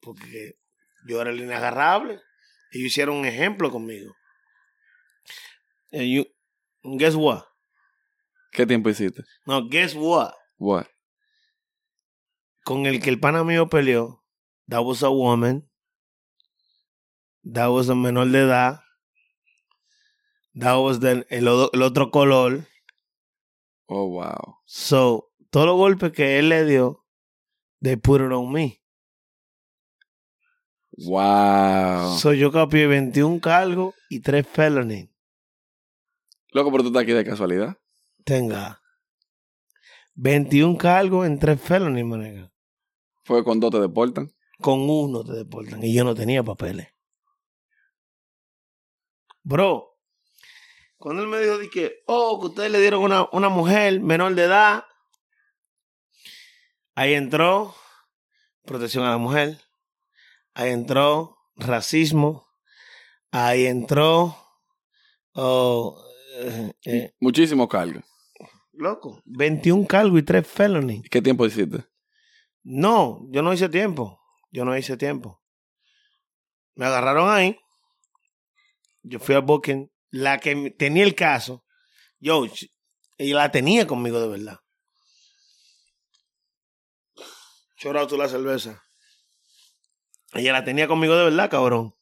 [0.00, 0.59] Porque
[1.06, 2.20] yo era el inagarrable.
[2.72, 4.14] Ellos hicieron un ejemplo conmigo.
[5.92, 6.24] And you,
[6.98, 7.42] guess what?
[8.52, 9.22] ¿Qué tiempo hiciste?
[9.46, 10.32] No, guess what?
[10.58, 10.86] What?
[12.64, 14.22] Con el que el pana mío peleó,
[14.68, 15.68] that was a woman.
[17.42, 18.80] That was a menor de edad.
[20.54, 22.66] That was del- el, el otro color.
[23.88, 24.58] Oh, wow.
[24.66, 27.04] So, todos los golpes que él le dio,
[27.82, 28.80] they put it on me.
[31.06, 32.18] Wow.
[32.18, 35.08] So, yo copié 21 cargos y 3 felonies.
[36.52, 37.78] Loco, pero tú estás aquí de casualidad.
[38.24, 38.82] Tenga.
[40.14, 42.52] 21 cargos en 3 felonies, manega.
[43.24, 44.30] Fue con dos te deportan.
[44.60, 45.82] Con uno te deportan.
[45.82, 46.88] Y yo no tenía papeles.
[49.42, 49.96] Bro,
[50.98, 54.34] cuando él me dijo de que, oh, que ustedes le dieron una, una mujer menor
[54.34, 54.84] de edad,
[56.94, 57.74] ahí entró
[58.66, 59.58] protección a la mujer,
[60.54, 62.46] ahí entró racismo,
[63.30, 64.36] ahí entró,
[65.34, 66.02] oh,
[66.36, 68.04] eh, eh, Muchísimos cargos.
[68.72, 71.02] loco, 21 cargos y 3 felonies.
[71.10, 71.84] ¿Qué tiempo hiciste?
[72.62, 74.20] No, yo no hice tiempo.
[74.50, 75.40] Yo no hice tiempo.
[76.74, 77.58] Me agarraron ahí.
[79.02, 79.90] Yo fui al booking.
[80.10, 81.64] La que tenía el caso,
[82.18, 82.44] yo,
[83.16, 84.58] ella la tenía conmigo de verdad.
[87.76, 88.82] Chorado tú la cerveza.
[90.32, 91.94] Ella la tenía conmigo de verdad, cabrón.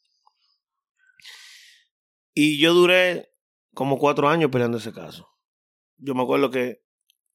[2.35, 3.33] Y yo duré
[3.75, 5.29] como cuatro años peleando ese caso.
[5.97, 6.83] Yo me acuerdo que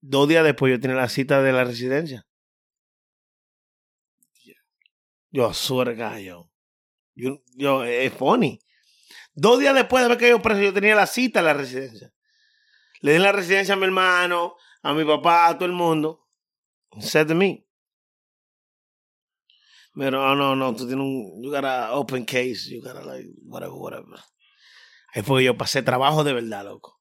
[0.02, 2.26] dos días después yo tenía la cita de la residencia.
[5.32, 6.52] Yo, God, yo.
[7.16, 8.60] Yo, es funny.
[9.34, 12.14] Dos días después de que yo preso, yo tenía la cita en la residencia.
[13.02, 16.28] Le di la residencia a mi hermano, a mi papá, a todo el mundo.
[17.00, 17.62] Said to me.
[19.96, 23.30] Pero, oh, no, no, tú tienes un, you got a open case, you got like,
[23.44, 24.20] whatever, whatever.
[25.14, 27.00] Ahí fue que yo pasé trabajo de verdad, loco.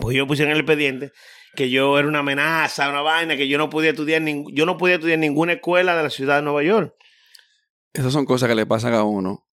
[0.00, 1.12] Porque yo puse en el expediente
[1.54, 4.22] que yo era una amenaza, una vaina, que yo no podía estudiar,
[4.52, 6.94] yo no podía estudiar en ninguna escuela de la ciudad de Nueva York.
[7.92, 9.46] Esas son cosas que le pasan a uno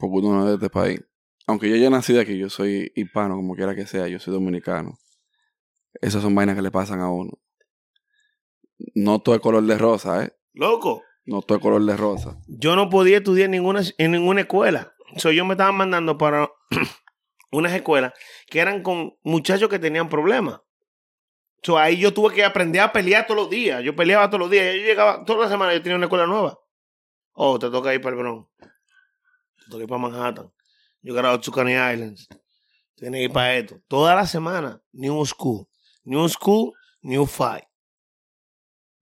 [0.00, 1.00] porque uno no es de este país.
[1.46, 4.32] Aunque yo ya nací de aquí, yo soy hispano, como quiera que sea, yo soy
[4.32, 4.98] dominicano.
[6.00, 7.32] Esas son vainas que le pasan a uno.
[8.94, 10.32] No todo es color de rosa, ¿eh?
[10.60, 12.36] Loco, No todo es color de rosa.
[12.46, 14.92] yo no podía estudiar en ninguna, en ninguna escuela.
[15.16, 16.50] So, yo me estaban mandando para
[17.50, 18.12] unas escuelas
[18.46, 20.60] que eran con muchachos que tenían problemas.
[21.62, 23.82] So, ahí yo tuve que aprender a pelear todos los días.
[23.82, 24.66] Yo peleaba todos los días.
[24.74, 26.58] Yo llegaba todas las semanas, yo tenía una escuela nueva.
[27.32, 28.46] Oh, te toca ir para el Bronx.
[28.58, 30.52] Te toca ir para Manhattan.
[31.00, 32.28] Yo to Coney Islands.
[32.96, 33.80] Tienes que ir para esto.
[33.88, 35.66] Toda la semana, new school.
[36.04, 37.64] New school, new fight.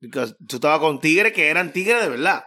[0.01, 2.45] Porque tú estabas con tigres que eran tigres de verdad.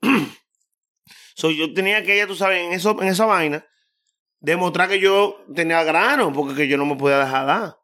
[1.34, 3.66] so, yo tenía que, ya tú sabes, en, eso, en esa vaina,
[4.40, 7.78] demostrar que yo tenía grano, porque que yo no me podía dejar dar.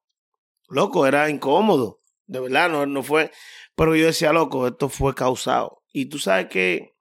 [0.68, 2.00] Loco, era incómodo.
[2.26, 3.30] De verdad, no, no fue.
[3.74, 5.82] Pero yo decía, loco, esto fue causado.
[5.92, 6.94] Y tú sabes que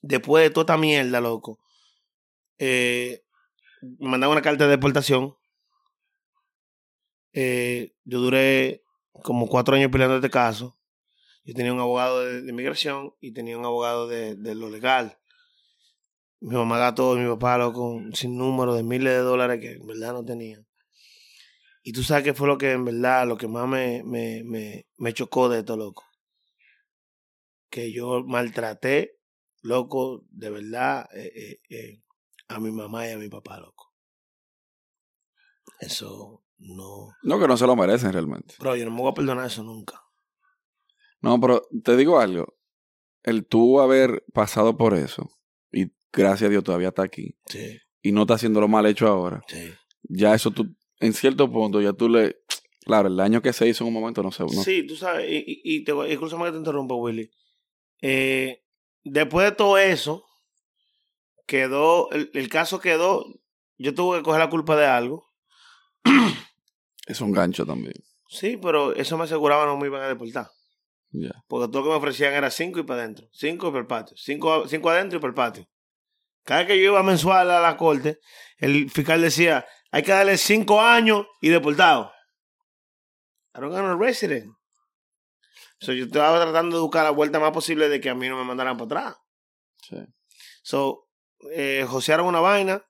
[0.00, 1.60] después de toda esta mierda, loco,
[2.58, 3.22] eh,
[3.82, 5.36] me mandaron una carta de deportación.
[7.32, 8.82] Eh, yo duré
[9.22, 10.77] como cuatro años peleando este caso.
[11.48, 15.18] Yo tenía un abogado de, de inmigración y tenía un abogado de, de lo legal.
[16.40, 19.86] Mi mamá gastó y mi papá loco sin número de miles de dólares que en
[19.86, 20.68] verdad no tenían.
[21.82, 24.88] Y tú sabes qué fue lo que en verdad, lo que más me, me, me,
[24.98, 26.04] me chocó de esto, loco.
[27.70, 29.16] Que yo maltraté,
[29.62, 32.02] loco, de verdad, eh, eh, eh,
[32.48, 33.94] a mi mamá y a mi papá, loco.
[35.80, 37.08] Eso no.
[37.22, 38.56] No, que no se lo merecen realmente.
[38.58, 40.02] Bro, yo no me voy a perdonar eso nunca.
[41.20, 42.56] No, pero te digo algo.
[43.22, 45.30] El tú haber pasado por eso,
[45.72, 49.06] y gracias a Dios todavía está aquí, Sí, y no está haciendo lo mal hecho
[49.08, 49.72] ahora, sí.
[50.04, 52.36] ya eso tú, en cierto punto, ya tú le,
[52.80, 55.28] claro, el daño que se hizo en un momento no sé, no, Sí, tú sabes,
[55.30, 57.30] y, y, te, incluso que te interrumpa, Willy.
[58.00, 58.62] Eh,
[59.02, 60.24] después de todo eso,
[61.46, 63.24] quedó, el, el caso quedó,
[63.78, 65.26] yo tuve que coger la culpa de algo.
[67.06, 67.94] es un gancho también.
[68.28, 70.48] Sí, pero eso me aseguraba no me iban a deportar.
[71.46, 73.28] Porque todo lo que me ofrecían era cinco y para adentro.
[73.32, 74.16] Cinco y para el patio.
[74.16, 75.68] Cinco, cinco adentro y para el patio.
[76.44, 78.18] Cada vez que yo iba mensual a la corte,
[78.56, 82.12] el fiscal decía, hay que darle cinco años y deportado.
[83.54, 84.52] I don't no resident.
[85.80, 88.36] So, yo estaba tratando de buscar la vuelta más posible de que a mí no
[88.36, 89.16] me mandaran para atrás.
[89.82, 89.96] Sí.
[90.62, 91.08] So,
[91.52, 92.84] eh, josearon una vaina.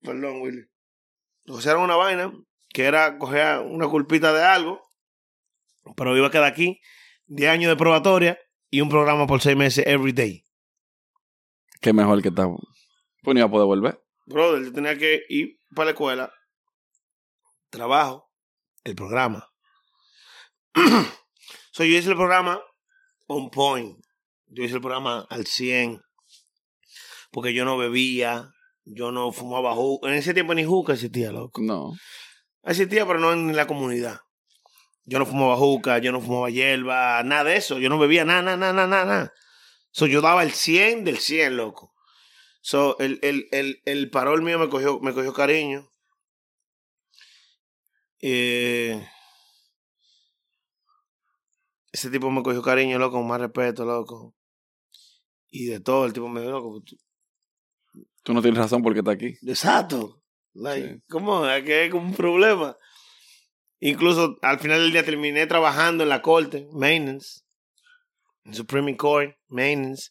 [0.00, 0.64] Perdón, Willy.
[1.46, 2.32] Josearon una vaina
[2.70, 4.87] que era coger una culpita de algo,
[5.96, 6.80] pero iba a quedar aquí
[7.26, 8.38] 10 años de probatoria
[8.70, 10.44] y un programa por 6 meses every day.
[11.80, 12.56] Qué mejor que estaba.
[13.22, 14.02] Pues no iba a poder volver.
[14.26, 16.32] Brother, yo tenía que ir para la escuela,
[17.70, 18.30] trabajo,
[18.84, 19.48] el programa.
[21.72, 22.60] so, yo hice el programa
[23.26, 23.98] on point.
[24.46, 26.00] Yo hice el programa al 100.
[27.30, 28.50] Porque yo no bebía,
[28.84, 30.08] yo no fumaba juca.
[30.08, 31.60] En ese tiempo ni juca existía, loco.
[31.62, 31.92] No.
[32.64, 34.20] Existía, pero no en la comunidad.
[35.08, 37.78] Yo no fumaba juca, yo no fumaba hierba, nada de eso.
[37.78, 39.32] Yo no bebía nada, nada, nada, nada, nada.
[39.90, 41.94] So, yo daba el 100 del 100, loco.
[42.60, 45.90] So, el, el, el, el parol mío me cogió, me cogió cariño.
[48.20, 49.00] Eh,
[51.92, 54.34] ese tipo me cogió cariño, loco, con más respeto, loco.
[55.50, 56.96] Y de todo, el tipo me dijo, loco, tú-
[58.22, 59.38] Tú no tienes razón porque está aquí.
[59.46, 60.22] Exacto.
[60.52, 61.02] Like, Sí.
[61.08, 61.44] ¿Cómo?
[61.44, 62.76] Aquí hay como un problema.
[63.80, 67.42] Incluso al final del día terminé trabajando en la corte, maintenance,
[68.44, 70.10] en Supreme Court, maintenance.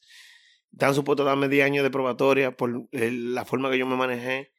[0.72, 4.51] Están supuestos a darme 10 años de probatoria por la forma que yo me manejé.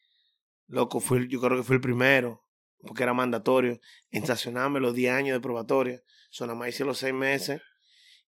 [0.67, 2.45] Loco, fui, yo creo que fui el primero,
[2.81, 3.81] porque era mandatorio,
[4.11, 6.03] en estacionarme los 10 años de probatoria.
[6.31, 7.63] So, nada más hice los 6 meses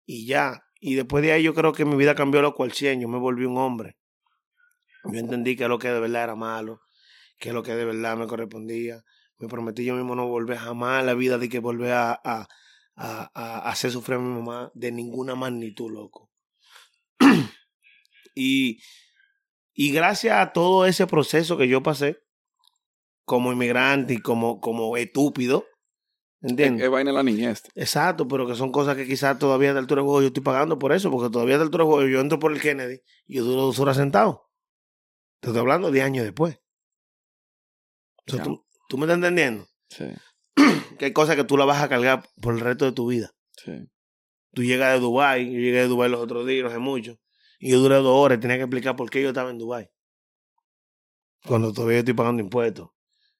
[0.07, 0.63] y ya.
[0.81, 3.03] Y después de ahí yo creo que mi vida cambió loco al 100.
[3.03, 3.99] Yo me volví un hombre.
[5.05, 6.81] Yo entendí que lo que de verdad era malo,
[7.39, 9.03] que lo que de verdad me correspondía.
[9.41, 12.47] Me prometí yo mismo no volver jamás a la vida de que volver a, a,
[12.95, 16.31] a, a hacer sufrir a mi mamá de ninguna magnitud, loco.
[18.35, 18.81] y,
[19.73, 22.19] y gracias a todo ese proceso que yo pasé
[23.25, 25.65] como inmigrante y como, como estúpido,
[26.43, 26.85] Es, ¿entiendes?
[26.85, 27.63] es vaina de la niñez.
[27.77, 30.79] Exacto, pero que son cosas que quizás todavía de altura de juego yo estoy pagando
[30.79, 33.45] por eso, porque todavía de altura de juego yo entro por el Kennedy y yo
[33.45, 34.51] duro dos horas sentado.
[35.41, 36.61] Te estoy hablando de años después.
[38.27, 40.05] O sea, tú, tú me estás entendiendo Sí,
[40.99, 43.31] que hay cosas que tú la vas a cargar por el resto de tu vida.
[43.57, 43.73] sí.
[44.53, 47.21] Tú llegas de Dubai, yo llegué de Dubai los otros días, no sé mucho,
[47.61, 49.89] y yo duré dos horas y tenía que explicar por qué yo estaba en Dubai.
[51.47, 52.89] Cuando todavía estoy pagando impuestos.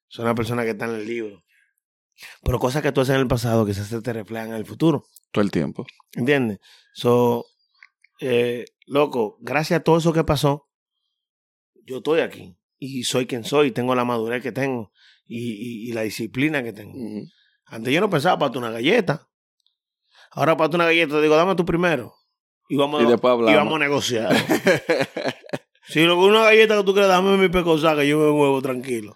[0.07, 1.43] Soy una persona que está en el libro.
[2.43, 5.05] Pero cosas que tú haces en el pasado quizás se te reflejan en el futuro.
[5.31, 5.85] Todo el tiempo.
[6.13, 6.59] ¿Entiendes?
[6.93, 7.45] So,
[8.21, 10.69] eh, loco, gracias a todo eso que pasó,
[11.85, 12.55] yo estoy aquí.
[12.79, 14.91] Y soy quien soy, tengo la madurez que tengo
[15.25, 16.93] y, y- y la disciplina que tengo.
[17.65, 19.27] Antes yo no pensaba para una galleta.
[20.31, 22.13] Ahora para una galleta te digo, dame tú primero.
[22.69, 24.33] Y vamos, Y después y vamos a negociar.
[25.87, 29.15] si lo una galleta que tú quieres, dame mi pecosa que yo me huevo tranquilo.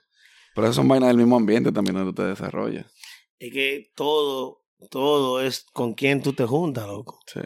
[0.53, 2.85] Pero eso son vainas del mismo ambiente también donde te desarrollas.
[3.39, 7.19] Es que todo, todo es con quién tú te juntas, loco.
[7.27, 7.41] Sí.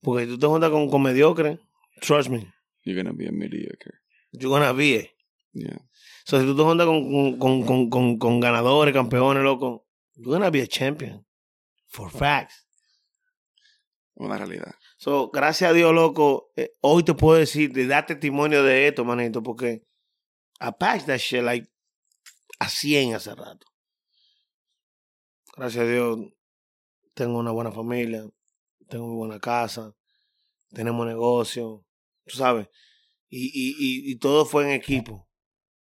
[0.00, 1.58] Porque si tú te juntas con, con mediocre,
[2.00, 2.52] trust me,
[2.84, 3.92] You're gonna be a mediocre.
[4.32, 5.10] you're gonna be
[5.52, 5.78] Yeah.
[6.24, 10.50] So, si tú te juntas con, con, con, con, con, ganadores, campeones, loco, you're gonna
[10.50, 11.26] be a champion.
[11.88, 12.66] For facts.
[14.14, 14.74] Una realidad.
[14.96, 19.04] So, gracias a Dios, loco, eh, hoy te puedo decir, de dar testimonio de esto,
[19.04, 19.86] manito, porque
[20.60, 21.66] I passed that shit like
[22.60, 23.66] a 100 hace rato.
[25.56, 26.18] Gracias a Dios,
[27.14, 28.24] tengo una buena familia,
[28.88, 29.96] tengo una buena casa,
[30.68, 31.84] tenemos negocio,
[32.26, 32.68] tú sabes,
[33.28, 35.29] y, y, y, y todo fue en equipo.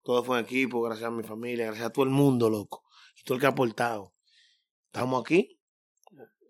[0.10, 2.84] Todo fue en equipo, gracias a mi familia, gracias a todo el mundo, loco,
[3.24, 4.16] todo el que ha aportado.
[4.88, 5.62] Estamos aquí,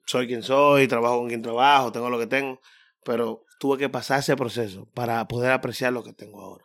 [0.05, 2.61] soy quien soy, trabajo con quien trabajo, tengo lo que tengo,
[3.03, 6.63] pero tuve que pasar ese proceso para poder apreciar lo que tengo ahora.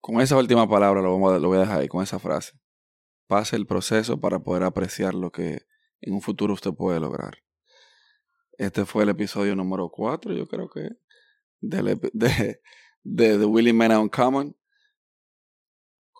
[0.00, 2.58] Con esa última palabra lo, vamos lo voy a dejar ahí, con esa frase.
[3.26, 5.66] Pase el proceso para poder apreciar lo que
[6.00, 7.36] en un futuro usted puede lograr.
[8.52, 10.88] Este fue el episodio número 4, yo creo que,
[11.60, 14.56] de, de The Willie Man Uncommon.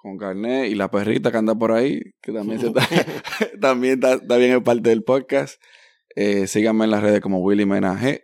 [0.02, 2.88] Con Garnet y la perrita que anda por ahí, que también, se está,
[3.60, 5.62] también está, está bien en parte del podcast.
[6.16, 8.22] Eh, síganme en las redes como Willie Mena G.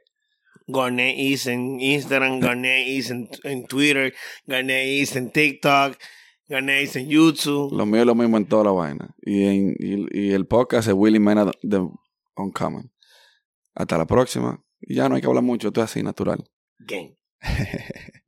[0.66, 4.14] Garnet East en Instagram, Garnet East en, en Twitter,
[4.47, 5.97] Garnet East en TikTok.
[6.49, 7.77] Ganéis en YouTube.
[7.77, 9.14] Lo mío es lo mismo en toda la vaina.
[9.20, 11.89] Y, en, y, y el podcast es Willy Mena de
[12.37, 12.93] Uncommon.
[13.74, 14.62] Hasta la próxima.
[14.81, 16.45] Y ya no hay que hablar mucho, esto es así, natural.
[16.79, 17.16] Game.